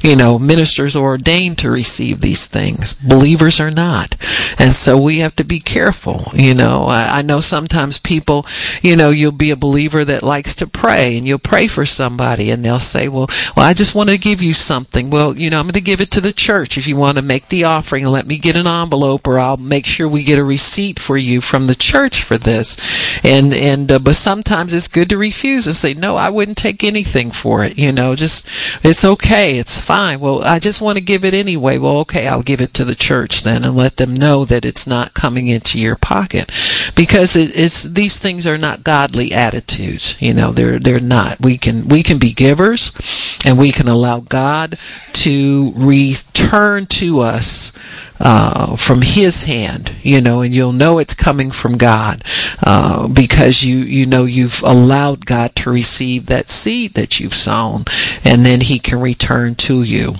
[0.02, 2.92] you know, ministers are ordained to receive these things.
[2.92, 4.16] Believers are not.
[4.58, 6.30] And so we have to be careful.
[6.34, 8.46] You know, I, I know sometimes people,
[8.82, 12.50] you know, you'll be a believer that likes to pray and you'll pray for somebody
[12.50, 15.10] and they'll say, well, well, I just want to give you something.
[15.10, 16.78] Well, you know, I'm going to give it to the church.
[16.78, 19.86] If you want to make the offering, let me get an envelope or I'll make
[19.86, 22.76] sure we get a receipt for you from the church for this.
[23.24, 26.84] And, and, uh, but sometimes it's good to refuse and say, no, I wouldn't take
[26.84, 27.78] anything for it.
[27.78, 28.48] You know, just,
[28.82, 29.58] it's okay.
[29.58, 30.20] It's fine.
[30.20, 31.78] Well, I just want to give it anyway.
[31.78, 34.86] Well, okay, I'll give it to the church then and let them know that it's
[34.86, 36.50] not coming into your pocket
[36.94, 40.20] because it, it's, these things are not godly attitudes.
[40.20, 41.40] You know, they're, they're not.
[41.40, 44.78] We can, we can be givers and we can allow God
[45.12, 47.72] to return to us
[48.20, 52.22] uh, from His hand, you know, and you'll know it's coming from God
[52.62, 57.84] uh, because you you know you've allowed God to receive that seed that you've sown,
[58.24, 60.14] and then He can return to you.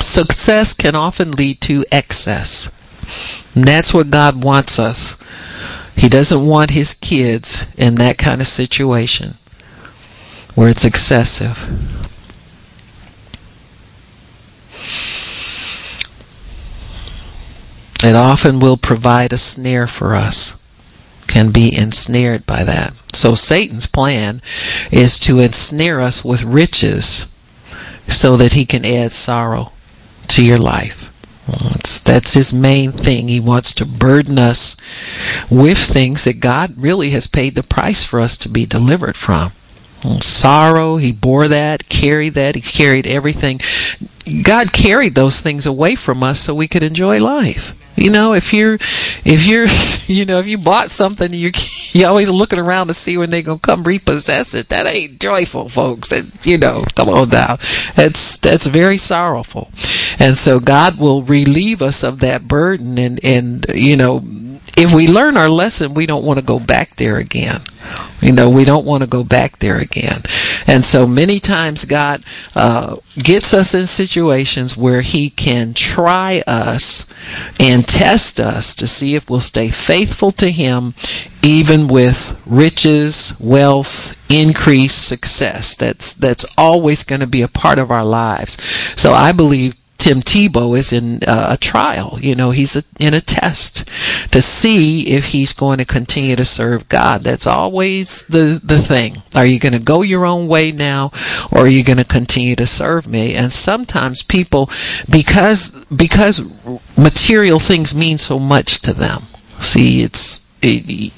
[0.00, 2.70] Success can often lead to excess.
[3.54, 5.16] And that's what God wants us.
[5.96, 9.34] He doesn't want his kids in that kind of situation
[10.54, 11.58] where it's excessive.
[18.02, 20.62] It often will provide a snare for us,
[21.26, 22.92] can be ensnared by that.
[23.12, 24.40] So Satan's plan
[24.92, 27.34] is to ensnare us with riches
[28.06, 29.72] so that he can add sorrow
[30.28, 31.10] to your life.
[32.04, 33.28] That's, his main thing.
[33.28, 34.76] He wants to burden us
[35.50, 39.52] with things that God really has paid the price for us to be delivered from.
[40.20, 43.60] Sorrow, he bore that, carried that, he carried everything.
[44.42, 47.74] God carried those things away from us so we could enjoy life.
[47.98, 48.74] You know, if you're,
[49.24, 49.66] if you're,
[50.06, 51.50] you know, if you bought something, you
[51.92, 54.68] you're always looking around to see when they're gonna come repossess it.
[54.68, 56.12] That ain't joyful, folks.
[56.12, 57.56] And you know, come on now,
[57.94, 59.70] that's that's very sorrowful.
[60.18, 64.22] And so God will relieve us of that burden, and and you know,
[64.76, 67.60] if we learn our lesson, we don't want to go back there again.
[68.20, 70.22] You know, we don't want to go back there again.
[70.66, 72.24] And so many times God
[72.54, 77.12] uh, gets us in situations where He can try us
[77.60, 80.94] and test us to see if we'll stay faithful to Him,
[81.42, 85.76] even with riches, wealth, increase, success.
[85.76, 88.60] That's that's always going to be a part of our lives.
[89.00, 92.18] So I believe Tim Tebow is in uh, a trial.
[92.20, 93.84] You know, he's a, in a test
[94.30, 97.24] to see if he's going to continue to serve God.
[97.24, 99.22] That's always the, the thing.
[99.34, 101.10] Are you going to go your own way now
[101.50, 103.34] or are you going to continue to serve me?
[103.34, 104.70] And sometimes people,
[105.10, 106.40] because, because
[106.96, 109.24] material things mean so much to them,
[109.58, 111.12] see, it's, it,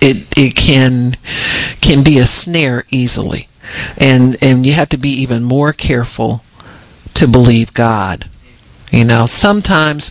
[0.00, 1.14] it, it can,
[1.82, 3.48] can be a snare easily.
[3.98, 6.42] And, and you have to be even more careful
[7.16, 8.28] to believe God.
[8.90, 10.10] You know, sometimes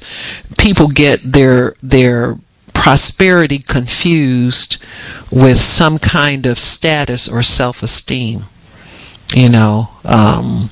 [0.58, 2.38] people get their their
[2.74, 4.84] prosperity confused
[5.32, 8.44] with some kind of status or self-esteem.
[9.34, 10.70] You know, um,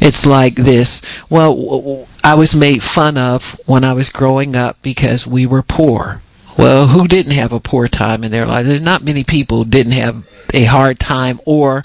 [0.00, 1.02] it's like this.
[1.28, 6.22] Well, I was made fun of when I was growing up because we were poor.
[6.56, 8.66] Well, who didn't have a poor time in their life?
[8.66, 11.82] There's not many people didn't have a hard time or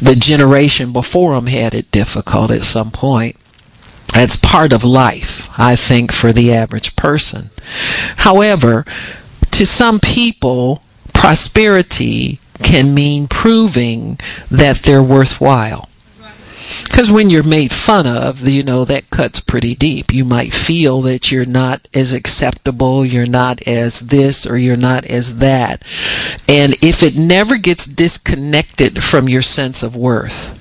[0.00, 3.36] the generation before them had it difficult at some point.
[4.12, 7.50] That's part of life, I think, for the average person.
[8.16, 8.84] However,
[9.52, 10.82] to some people,
[11.12, 14.18] prosperity can mean proving
[14.50, 15.88] that they're worthwhile.
[16.84, 20.12] Because when you're made fun of, you know, that cuts pretty deep.
[20.12, 25.04] You might feel that you're not as acceptable, you're not as this, or you're not
[25.04, 25.82] as that.
[26.48, 30.58] And if it never gets disconnected from your sense of worth,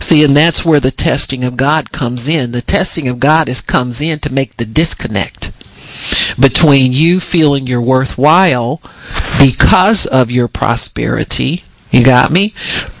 [0.00, 2.52] See, and that's where the testing of God comes in.
[2.52, 5.50] The testing of God is comes in to make the disconnect
[6.38, 8.80] between you feeling you're worthwhile
[9.40, 12.54] because of your prosperity you got me?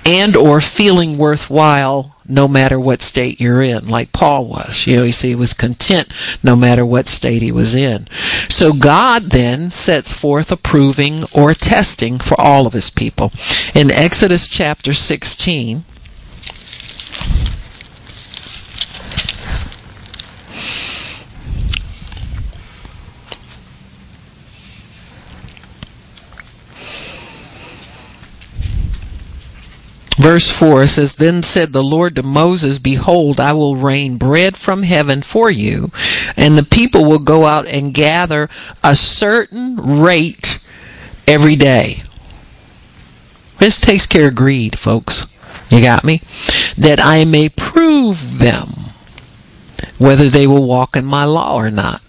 [0.04, 4.86] And or feeling worthwhile no matter what state you're in, like Paul was.
[4.86, 6.12] You know, you see, he was content
[6.42, 8.06] no matter what state he was in.
[8.50, 13.32] So God then sets forth approving or testing for all of his people.
[13.74, 15.84] In Exodus chapter 16,
[30.18, 34.82] Verse 4 says, Then said the Lord to Moses, Behold, I will rain bread from
[34.82, 35.92] heaven for you,
[36.36, 38.48] and the people will go out and gather
[38.82, 40.64] a certain rate
[41.28, 42.02] every day.
[43.60, 45.26] This takes care of greed, folks.
[45.70, 46.22] You got me?
[46.76, 48.70] That I may prove them
[49.98, 52.02] whether they will walk in my law or not.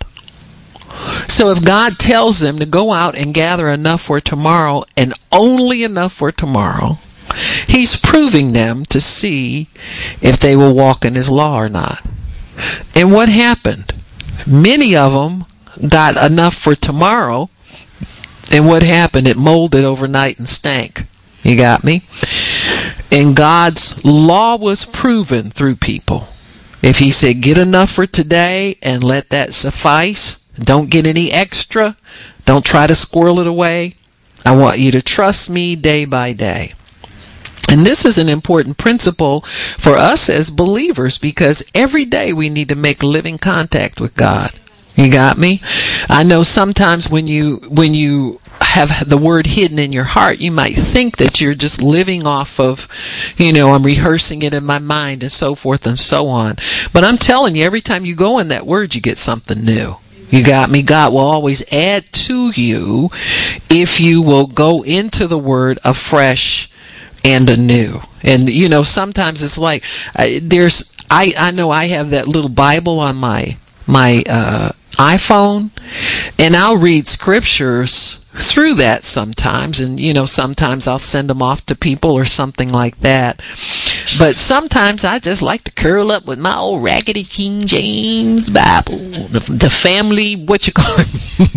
[1.27, 5.83] So if God tells them to go out and gather enough for tomorrow and only
[5.83, 6.97] enough for tomorrow,
[7.67, 9.67] He's proving them to see
[10.21, 12.05] if they will walk in his law or not.
[12.95, 13.93] And what happened?
[14.45, 15.45] Many of them
[15.87, 17.49] got enough for tomorrow,
[18.51, 19.27] and what happened?
[19.27, 21.05] It molded overnight and stank.
[21.43, 22.03] You got me?
[23.11, 26.27] And God's law was proven through people.
[26.81, 31.97] If He said, get enough for today and let that suffice, don't get any extra,
[32.45, 33.95] don't try to squirrel it away.
[34.45, 36.73] I want you to trust me day by day.
[37.69, 42.69] And this is an important principle for us as believers because every day we need
[42.69, 44.51] to make living contact with God.
[44.95, 45.61] You got me?
[46.09, 50.51] I know sometimes when you when you have the word hidden in your heart, you
[50.51, 52.87] might think that you're just living off of,
[53.37, 56.55] you know, I'm rehearsing it in my mind and so forth and so on.
[56.91, 59.97] But I'm telling you, every time you go in that word, you get something new.
[60.31, 60.81] You got me?
[60.81, 63.09] God will always add to you
[63.69, 66.69] if you will go into the word afresh
[67.23, 68.01] and anew.
[68.23, 69.83] And, you know, sometimes it's like,
[70.15, 73.57] uh, there's, I, I know I have that little Bible on my,
[73.87, 75.69] my, uh, iPhone
[76.37, 81.65] and I'll read scriptures through that sometimes and you know sometimes I'll send them off
[81.65, 83.37] to people or something like that.
[84.17, 88.97] But sometimes I just like to curl up with my old raggedy King James Bible
[88.97, 91.07] the, the family what you call it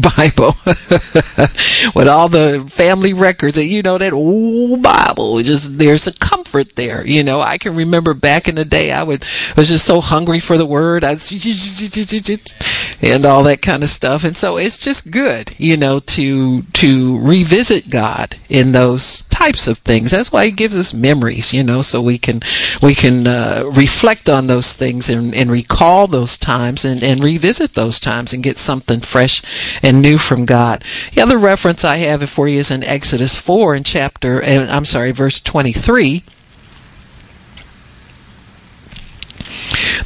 [0.16, 0.54] Bible
[1.94, 6.74] with all the family records and you know that old Bible just there's a comfort
[6.76, 7.40] there you know.
[7.40, 10.66] I can remember back in the day I would was just so hungry for the
[10.66, 11.12] word I
[13.02, 14.24] and all that kind of stuff.
[14.24, 19.78] And so it's just good you know to to revisit God in those types of
[19.78, 20.10] things.
[20.10, 22.40] That's why He gives us memories, you know, so we can
[22.82, 27.74] we can uh, reflect on those things and, and recall those times and, and revisit
[27.74, 29.42] those times and get something fresh
[29.82, 30.84] and new from God.
[31.14, 34.84] The other reference I have for you is in Exodus four in chapter, uh, I'm
[34.84, 36.24] sorry, verse twenty three.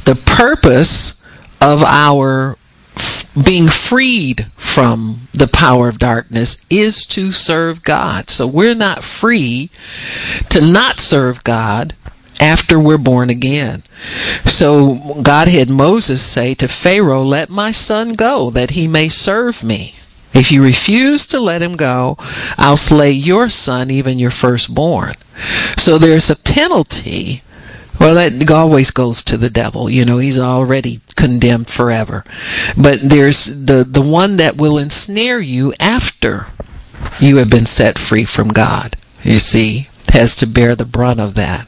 [0.05, 1.23] The purpose
[1.61, 2.57] of our
[3.43, 8.29] being freed from the power of darkness is to serve God.
[8.29, 9.69] So we're not free
[10.49, 11.93] to not serve God
[12.39, 13.83] after we're born again.
[14.45, 19.63] So God had Moses say to Pharaoh, Let my son go that he may serve
[19.63, 19.95] me.
[20.33, 22.15] If you refuse to let him go,
[22.57, 25.13] I'll slay your son, even your firstborn.
[25.77, 27.41] So there's a penalty
[27.99, 29.89] well, that always goes to the devil.
[29.89, 32.23] You know, he's already condemned forever.
[32.77, 36.47] But there's the, the one that will ensnare you after
[37.19, 38.97] you have been set free from God.
[39.23, 41.67] You see, has to bear the brunt of that.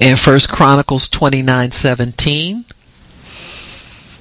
[0.00, 2.64] In First Chronicles twenty nine seventeen,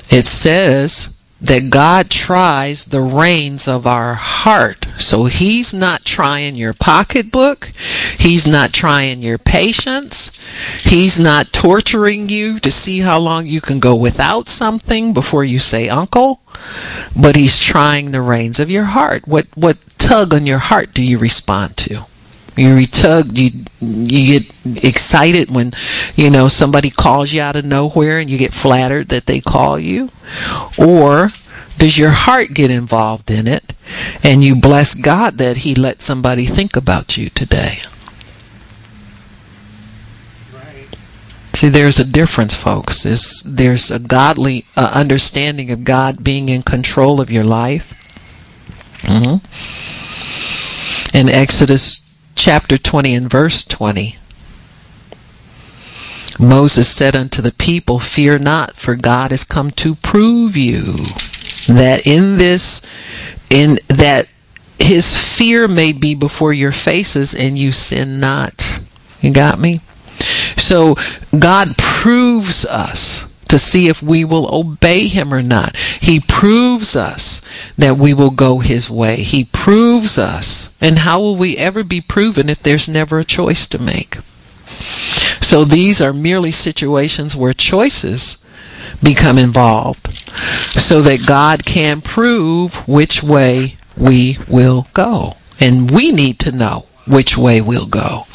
[0.09, 1.12] it says,
[1.44, 4.88] that God tries the reins of our heart.
[4.98, 7.72] So He's not trying your pocketbook.
[8.18, 10.32] He's not trying your patience.
[10.82, 15.60] He's not torturing you to see how long you can go without something before you
[15.60, 16.39] say uncle.
[17.14, 19.28] But He's trying the reins of your heart.
[19.28, 22.06] What, what tug on your heart do you respond to?
[22.56, 25.72] You tug, you you get excited when
[26.16, 29.80] you know somebody calls you out of nowhere and you get flattered that they call
[29.80, 30.10] you,
[30.78, 31.30] or
[31.78, 33.74] does your heart get involved in it
[34.24, 37.80] and you bless God that He let somebody think about you today?
[41.56, 43.04] See, there's a difference, folks.
[43.04, 47.93] There's, there's a godly uh, understanding of God being in control of your life.
[49.04, 49.38] Mm-hmm.
[51.16, 54.18] In Exodus chapter 20 and verse 20.
[56.40, 60.96] Moses said unto the people, Fear not, for God is come to prove you
[61.68, 62.82] that in this,
[63.50, 64.28] in that
[64.80, 68.82] his fear may be before your faces and you sin not.
[69.22, 69.82] You got me?
[70.58, 70.96] So
[71.38, 75.76] God proves us to see if we will obey him or not.
[75.78, 77.43] He proves us
[77.78, 79.18] that we will go his way.
[79.18, 80.76] He proves us.
[80.82, 84.18] And how will we ever be proven if there's never a choice to make?
[85.41, 88.45] So these are merely situations where choices
[89.01, 90.18] become involved
[90.80, 95.38] so that God can prove which way we will go.
[95.59, 98.26] And we need to know which way we'll go.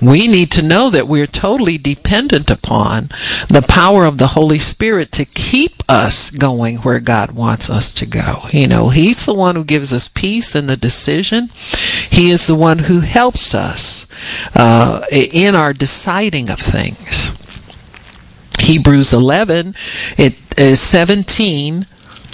[0.00, 3.10] We need to know that we're totally dependent upon
[3.48, 8.06] the power of the Holy Spirit to keep us going where God wants us to
[8.06, 8.42] go.
[8.50, 11.48] You know, He's the one who gives us peace in the decision.
[12.10, 14.06] He is the one who helps us
[14.54, 17.36] uh, in our deciding of things.
[18.60, 19.74] Hebrews 11,
[20.16, 21.86] it is 17.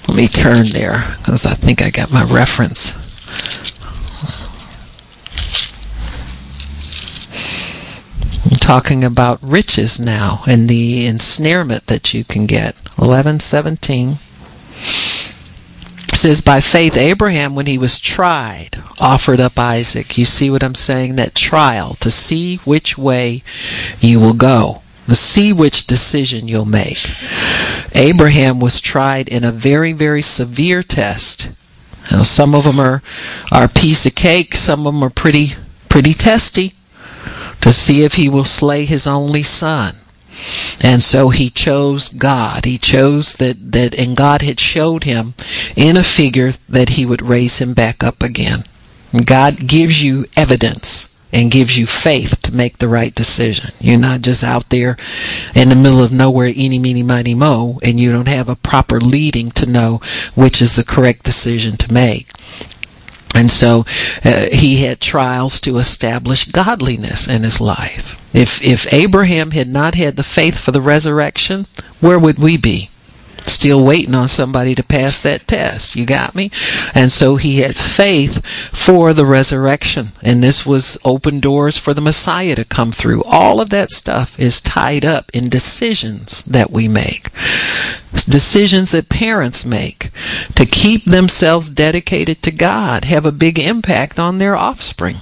[0.09, 2.95] Let me turn there because I think I got my reference.
[8.55, 12.77] Talking about riches now and the ensnarement that you can get.
[12.97, 14.19] 11:17
[16.15, 20.17] says by faith Abraham when he was tried offered up Isaac.
[20.17, 21.17] You see what I'm saying?
[21.17, 23.43] That trial to see which way
[24.01, 24.83] you will go.
[25.09, 26.99] To see which decision you'll make.
[27.95, 31.49] Abraham was tried in a very very severe test.
[32.13, 33.03] Now, some of them are
[33.51, 35.55] are a piece of cake, some of them are pretty
[35.89, 36.75] pretty testy
[37.61, 39.97] to see if he will slay his only son.
[40.83, 42.65] And so he chose God.
[42.67, 45.35] He chose that, that, and God had showed him
[45.75, 48.65] in a figure that he would raise him back up again.
[49.25, 53.73] God gives you evidence and gives you faith to make the right decision.
[53.81, 54.97] You're not just out there
[55.55, 59.01] in the middle of nowhere, eeny, meeny, miny, mo, and you don't have a proper
[59.01, 60.01] leading to know
[60.35, 62.31] which is the correct decision to make.
[63.35, 63.85] And so
[64.25, 68.21] uh, he had trials to establish godliness in his life.
[68.35, 71.67] If if Abraham had not had the faith for the resurrection,
[72.01, 72.91] where would we be?
[73.47, 75.97] Still waiting on somebody to pass that test.
[75.97, 76.51] You got me?
[76.95, 80.09] And so he had faith for the resurrection.
[80.23, 83.23] And this was open doors for the Messiah to come through.
[83.25, 87.31] All of that stuff is tied up in decisions that we make.
[88.13, 90.11] Decisions that parents make
[90.55, 95.21] to keep themselves dedicated to God have a big impact on their offspring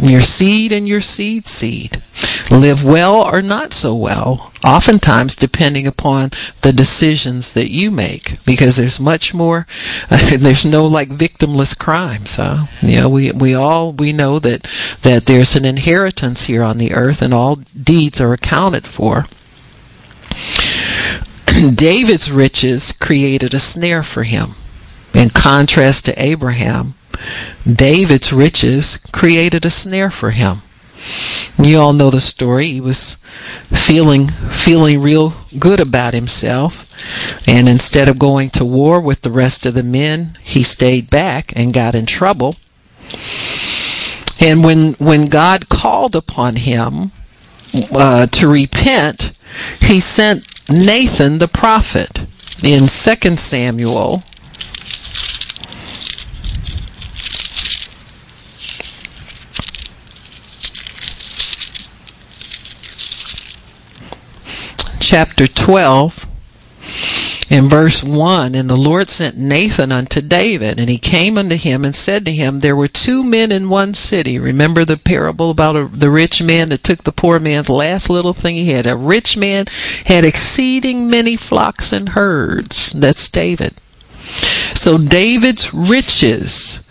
[0.00, 2.02] your seed and your seed seed.
[2.50, 8.76] Live well or not so well oftentimes depending upon the decisions that you make because
[8.76, 9.66] there's much more
[10.38, 12.66] there's no like victimless crimes huh?
[12.80, 14.62] You know we we all we know that
[15.02, 19.24] that there's an inheritance here on the earth and all deeds are accounted for.
[21.74, 24.54] David's riches created a snare for him.
[25.12, 26.94] In contrast to Abraham
[27.70, 30.62] David's riches created a snare for him.
[31.58, 32.68] You all know the story.
[32.68, 33.16] He was
[33.72, 36.88] feeling feeling real good about himself,
[37.46, 41.52] and instead of going to war with the rest of the men, he stayed back
[41.56, 42.56] and got in trouble.
[44.40, 47.12] And when when God called upon him
[47.92, 49.32] uh, to repent,
[49.80, 52.26] he sent Nathan the prophet
[52.62, 54.22] in 2 Samuel
[65.12, 66.26] chapter 12
[67.50, 71.84] in verse 1 and the lord sent nathan unto david and he came unto him
[71.84, 74.38] and said to him there were two men in one city.
[74.38, 78.32] Remember the parable about a, the rich man that took the poor man's last little
[78.32, 78.86] thing he had.
[78.86, 79.66] A rich man
[80.06, 82.92] had exceeding many flocks and herds.
[82.92, 83.74] That's david.
[84.74, 86.88] So david's riches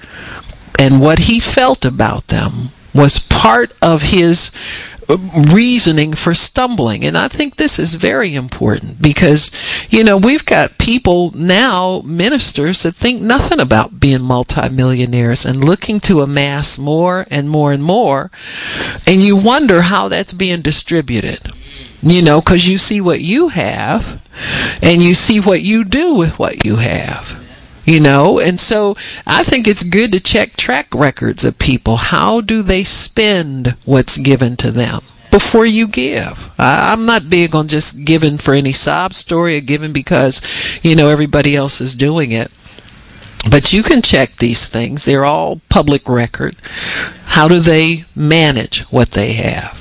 [0.77, 4.51] and what he felt about them was part of his
[5.07, 7.03] reasoning for stumbling.
[7.03, 9.51] And I think this is very important because,
[9.89, 15.99] you know, we've got people now, ministers, that think nothing about being multimillionaires and looking
[16.01, 18.31] to amass more and more and more.
[19.05, 21.39] And you wonder how that's being distributed.
[22.03, 24.19] You know, because you see what you have
[24.81, 27.40] and you see what you do with what you have
[27.91, 28.39] you know?
[28.39, 28.95] And so
[29.27, 31.97] i think it's good to check track records of people.
[31.97, 36.49] How do they spend what's given to them before you give?
[36.57, 40.41] I, i'm not big on just giving for any sob story or giving because
[40.81, 42.49] you know everybody else is doing it.
[43.49, 45.03] But you can check these things.
[45.03, 46.55] They're all public record.
[47.25, 49.73] How do they manage what they have?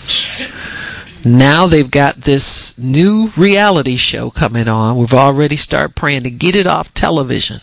[1.27, 4.97] Now they've got this new reality show coming on.
[4.97, 7.61] We've already started praying to get it off television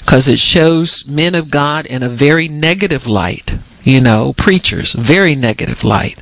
[0.00, 3.54] because it shows men of God in a very negative light
[3.84, 6.18] you know, preachers, very negative light.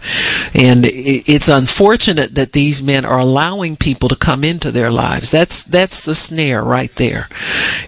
[0.52, 5.30] And it's unfortunate that these men are allowing people to come into their lives.
[5.30, 7.28] That's that's the snare right there.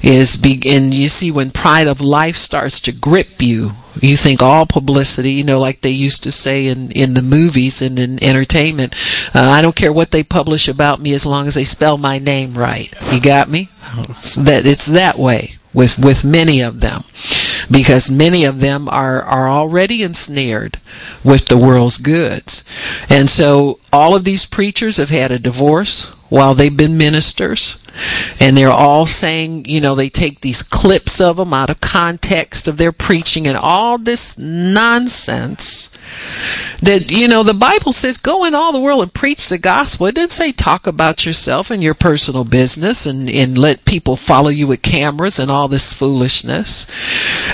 [0.00, 3.72] Is begin you see when pride of life starts to grip you,
[4.04, 7.82] you think all publicity, you know, like they used to say in in the movies
[7.82, 8.94] and in entertainment,
[9.34, 12.18] uh, I don't care what they publish about me as long as they spell my
[12.18, 12.92] name right.
[13.12, 13.70] You got me?
[14.36, 17.02] that it's that way with with many of them
[17.70, 20.78] because many of them are, are already ensnared
[21.22, 22.64] with the world's goods.
[23.08, 27.78] And so all of these preachers have had a divorce while they've been ministers.
[28.40, 32.66] And they're all saying, you know, they take these clips of them out of context
[32.66, 35.96] of their preaching and all this nonsense
[36.82, 40.08] that, you know, the Bible says go in all the world and preach the gospel.
[40.08, 44.48] It didn't say talk about yourself and your personal business and, and let people follow
[44.48, 46.88] you with cameras and all this foolishness.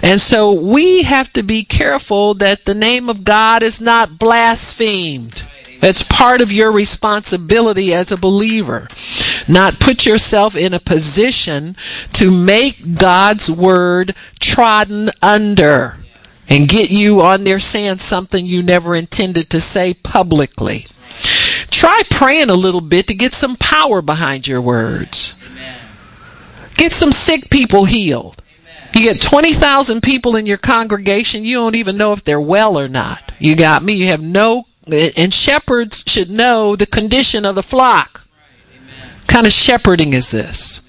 [0.02, 5.49] And so we have to be careful that the name of God is not blasphemed.
[5.82, 8.88] It's part of your responsibility as a believer.
[9.48, 11.76] Not put yourself in a position
[12.14, 15.96] to make God's word trodden under
[16.48, 20.86] and get you on there saying something you never intended to say publicly.
[21.70, 25.40] Try praying a little bit to get some power behind your words.
[26.74, 28.42] Get some sick people healed.
[28.94, 32.88] You get 20,000 people in your congregation, you don't even know if they're well or
[32.88, 33.32] not.
[33.38, 33.94] You got me?
[33.94, 38.26] You have no and shepherds should know the condition of the flock.
[39.20, 40.86] What kind of shepherding is this?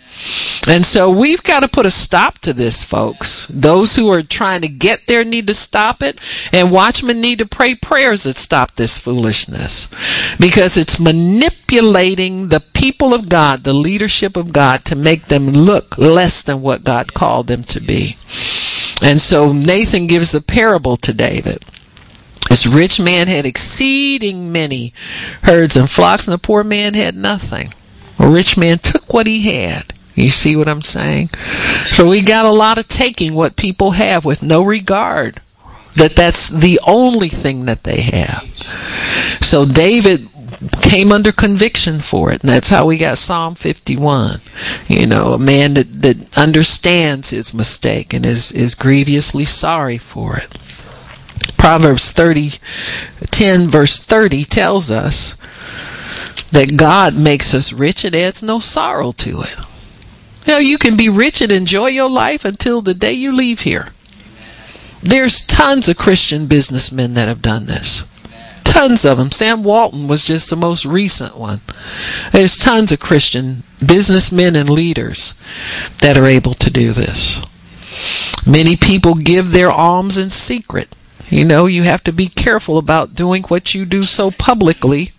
[0.67, 3.47] And so we've got to put a stop to this, folks.
[3.47, 7.47] Those who are trying to get there need to stop it, and watchmen need to
[7.47, 9.89] pray prayers that stop this foolishness
[10.39, 15.97] because it's manipulating the people of God, the leadership of God, to make them look
[15.97, 18.15] less than what God called them to be.
[19.01, 21.65] And so Nathan gives the parable to David.
[22.51, 24.93] This rich man had exceeding many
[25.43, 27.73] herds and flocks, and the poor man had nothing.
[28.19, 31.29] A rich man took what he had you see what I'm saying?
[31.83, 35.37] So we got a lot of taking what people have with no regard
[35.95, 38.47] that that's the only thing that they have.
[39.41, 40.27] So David
[40.81, 44.41] came under conviction for it, and that's how we got Psalm 51.
[44.87, 50.37] You know, a man that, that understands his mistake and is, is grievously sorry for
[50.37, 50.57] it.
[51.61, 52.53] Proverbs 30,
[53.29, 55.37] 10 verse 30 tells us
[56.49, 59.55] that God makes us rich and adds no sorrow to it.
[60.47, 63.89] Know, you can be rich and enjoy your life until the day you leave here.
[65.03, 68.05] There's tons of Christian businessmen that have done this.
[68.63, 69.29] Tons of them.
[69.29, 71.61] Sam Walton was just the most recent one.
[72.31, 75.39] There's tons of Christian businessmen and leaders
[75.99, 77.39] that are able to do this.
[78.47, 80.95] Many people give their alms in secret.
[81.31, 85.11] You know, you have to be careful about doing what you do so publicly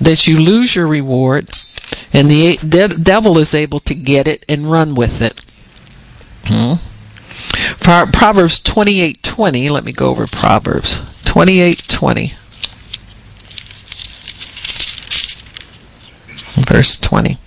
[0.00, 1.50] that you lose your reward
[2.12, 5.40] and the de- devil is able to get it and run with it.
[6.44, 6.74] Hmm?
[7.80, 12.32] Proverbs 28:20, let me go over Proverbs 28:20.
[16.66, 17.38] Verse 20.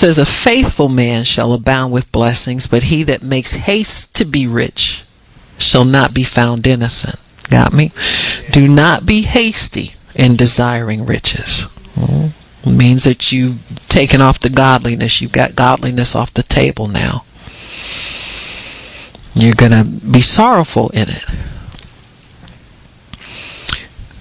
[0.00, 4.46] Says, A faithful man shall abound with blessings, but he that makes haste to be
[4.46, 5.04] rich
[5.58, 7.16] shall not be found innocent.
[7.50, 7.92] Got me?
[8.50, 11.66] Do not be hasty in desiring riches.
[12.64, 13.58] It means that you've
[13.88, 15.20] taken off the godliness.
[15.20, 17.24] You've got godliness off the table now.
[19.34, 21.24] You're going to be sorrowful in it.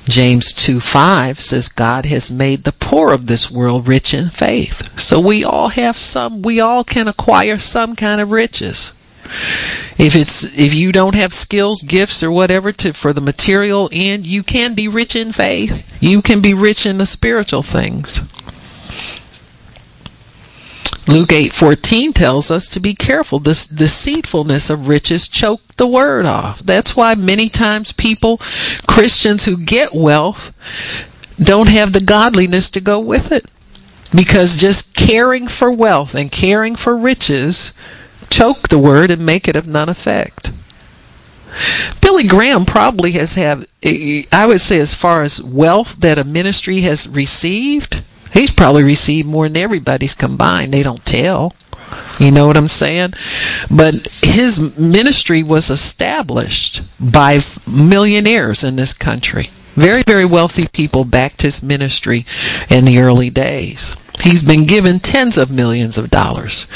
[0.09, 4.99] James 2 5 says, God has made the poor of this world rich in faith.
[4.99, 8.99] So we all have some, we all can acquire some kind of riches.
[9.99, 14.25] If it's if you don't have skills, gifts, or whatever to for the material end,
[14.25, 15.83] you can be rich in faith.
[15.99, 18.31] You can be rich in the spiritual things.
[21.07, 23.39] Luke 8:14 tells us to be careful.
[23.39, 26.59] This deceitfulness of riches choke the word off.
[26.63, 28.39] That's why many times people,
[28.87, 30.53] Christians who get wealth,
[31.41, 33.49] don't have the godliness to go with it.
[34.13, 37.73] Because just caring for wealth and caring for riches
[38.29, 40.51] choke the word and make it of none effect.
[42.01, 46.81] Billy Graham probably has had, I would say, as far as wealth that a ministry
[46.81, 50.73] has received, he's probably received more than everybody's combined.
[50.73, 51.53] They don't tell.
[52.19, 53.13] You know what I'm saying?
[53.71, 59.49] But his ministry was established by millionaires in this country.
[59.75, 62.25] Very, very wealthy people backed his ministry
[62.69, 63.95] in the early days.
[64.21, 66.67] He's been given tens of millions of dollars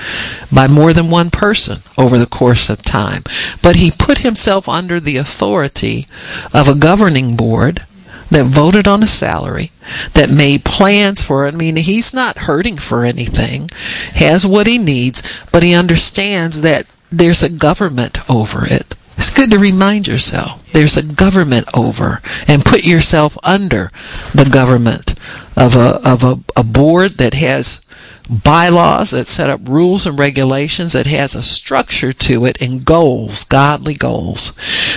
[0.49, 3.23] by more than one person over the course of time.
[3.61, 6.07] But he put himself under the authority
[6.53, 7.85] of a governing board
[8.33, 9.71] that voted on a salary,
[10.13, 11.53] that made plans for it.
[11.53, 13.69] I mean, he's not hurting for anything,
[14.15, 18.95] has what he needs, but he understands that there's a government over it.
[19.17, 23.91] It's good to remind yourself there's a government over and put yourself under
[24.33, 25.13] the government
[25.55, 27.82] of a of a, a board that has
[28.29, 33.43] bylaws that set up rules and regulations that has a structure to it and goals,
[33.43, 34.55] godly goals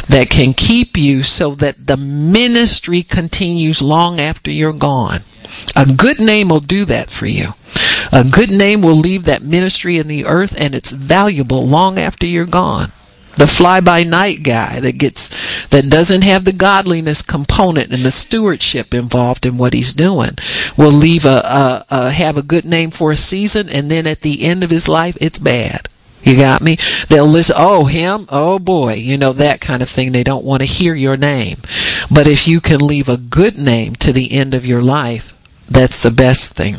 [0.08, 5.20] that can keep you so that the ministry continues long after you're gone.
[5.74, 7.54] A good name will do that for you.
[8.12, 12.26] A good name will leave that ministry in the earth and it's valuable long after
[12.26, 12.92] you're gone
[13.36, 15.28] the fly by night guy that gets
[15.68, 20.36] that doesn't have the godliness component and the stewardship involved in what he's doing
[20.76, 24.22] will leave a, a, a have a good name for a season and then at
[24.22, 25.88] the end of his life it's bad.
[26.22, 26.76] You got me?
[27.08, 28.26] They'll listen oh him?
[28.30, 28.94] Oh boy.
[28.94, 30.10] You know that kind of thing.
[30.10, 31.58] They don't want to hear your name.
[32.10, 35.32] But if you can leave a good name to the end of your life
[35.68, 36.76] that's the best thing.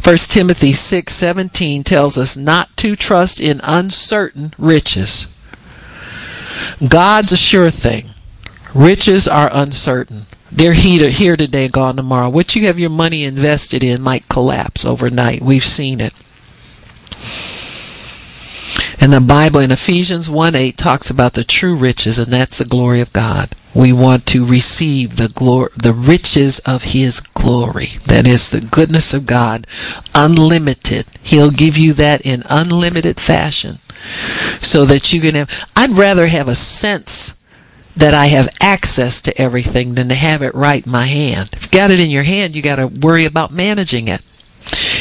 [0.00, 5.36] First Timothy 6:17 tells us not to trust in uncertain riches
[6.86, 8.10] God's a sure thing.
[8.74, 10.26] Riches are uncertain.
[10.52, 12.28] They're here today, gone tomorrow.
[12.28, 15.42] What you have your money invested in might collapse overnight.
[15.42, 16.12] We've seen it.
[19.00, 22.64] And the Bible in Ephesians 1 8 talks about the true riches, and that's the
[22.64, 23.50] glory of God.
[23.72, 27.88] We want to receive the glory, the riches of His glory.
[28.06, 29.66] That is the goodness of God,
[30.14, 31.06] unlimited.
[31.22, 33.78] He'll give you that in unlimited fashion
[34.60, 35.64] so that you can have.
[35.76, 37.44] I'd rather have a sense
[37.96, 41.50] that I have access to everything than to have it right in my hand.
[41.52, 44.22] If you've got it in your hand, you got to worry about managing it.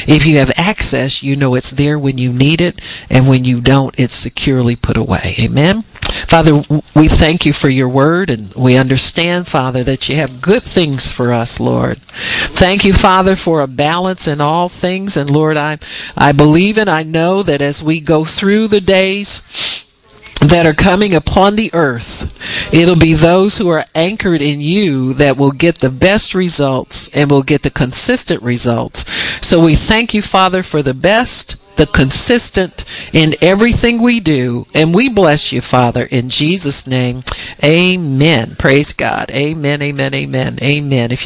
[0.07, 3.61] If you have access, you know it's there when you need it, and when you
[3.61, 5.35] don't, it's securely put away.
[5.39, 5.83] Amen.
[6.01, 6.63] Father,
[6.95, 11.11] we thank you for your word, and we understand, Father, that you have good things
[11.11, 11.97] for us, Lord.
[11.99, 15.77] Thank you, Father, for a balance in all things, and Lord, I,
[16.17, 19.78] I believe and I know that as we go through the days,
[20.39, 25.37] that are coming upon the earth, it'll be those who are anchored in you that
[25.37, 29.09] will get the best results and will get the consistent results.
[29.45, 32.83] So we thank you, Father, for the best, the consistent
[33.13, 34.65] in everything we do.
[34.73, 37.23] And we bless you, Father, in Jesus' name.
[37.63, 38.55] Amen.
[38.57, 39.31] Praise God.
[39.31, 41.11] Amen, amen, amen, amen.
[41.11, 41.17] If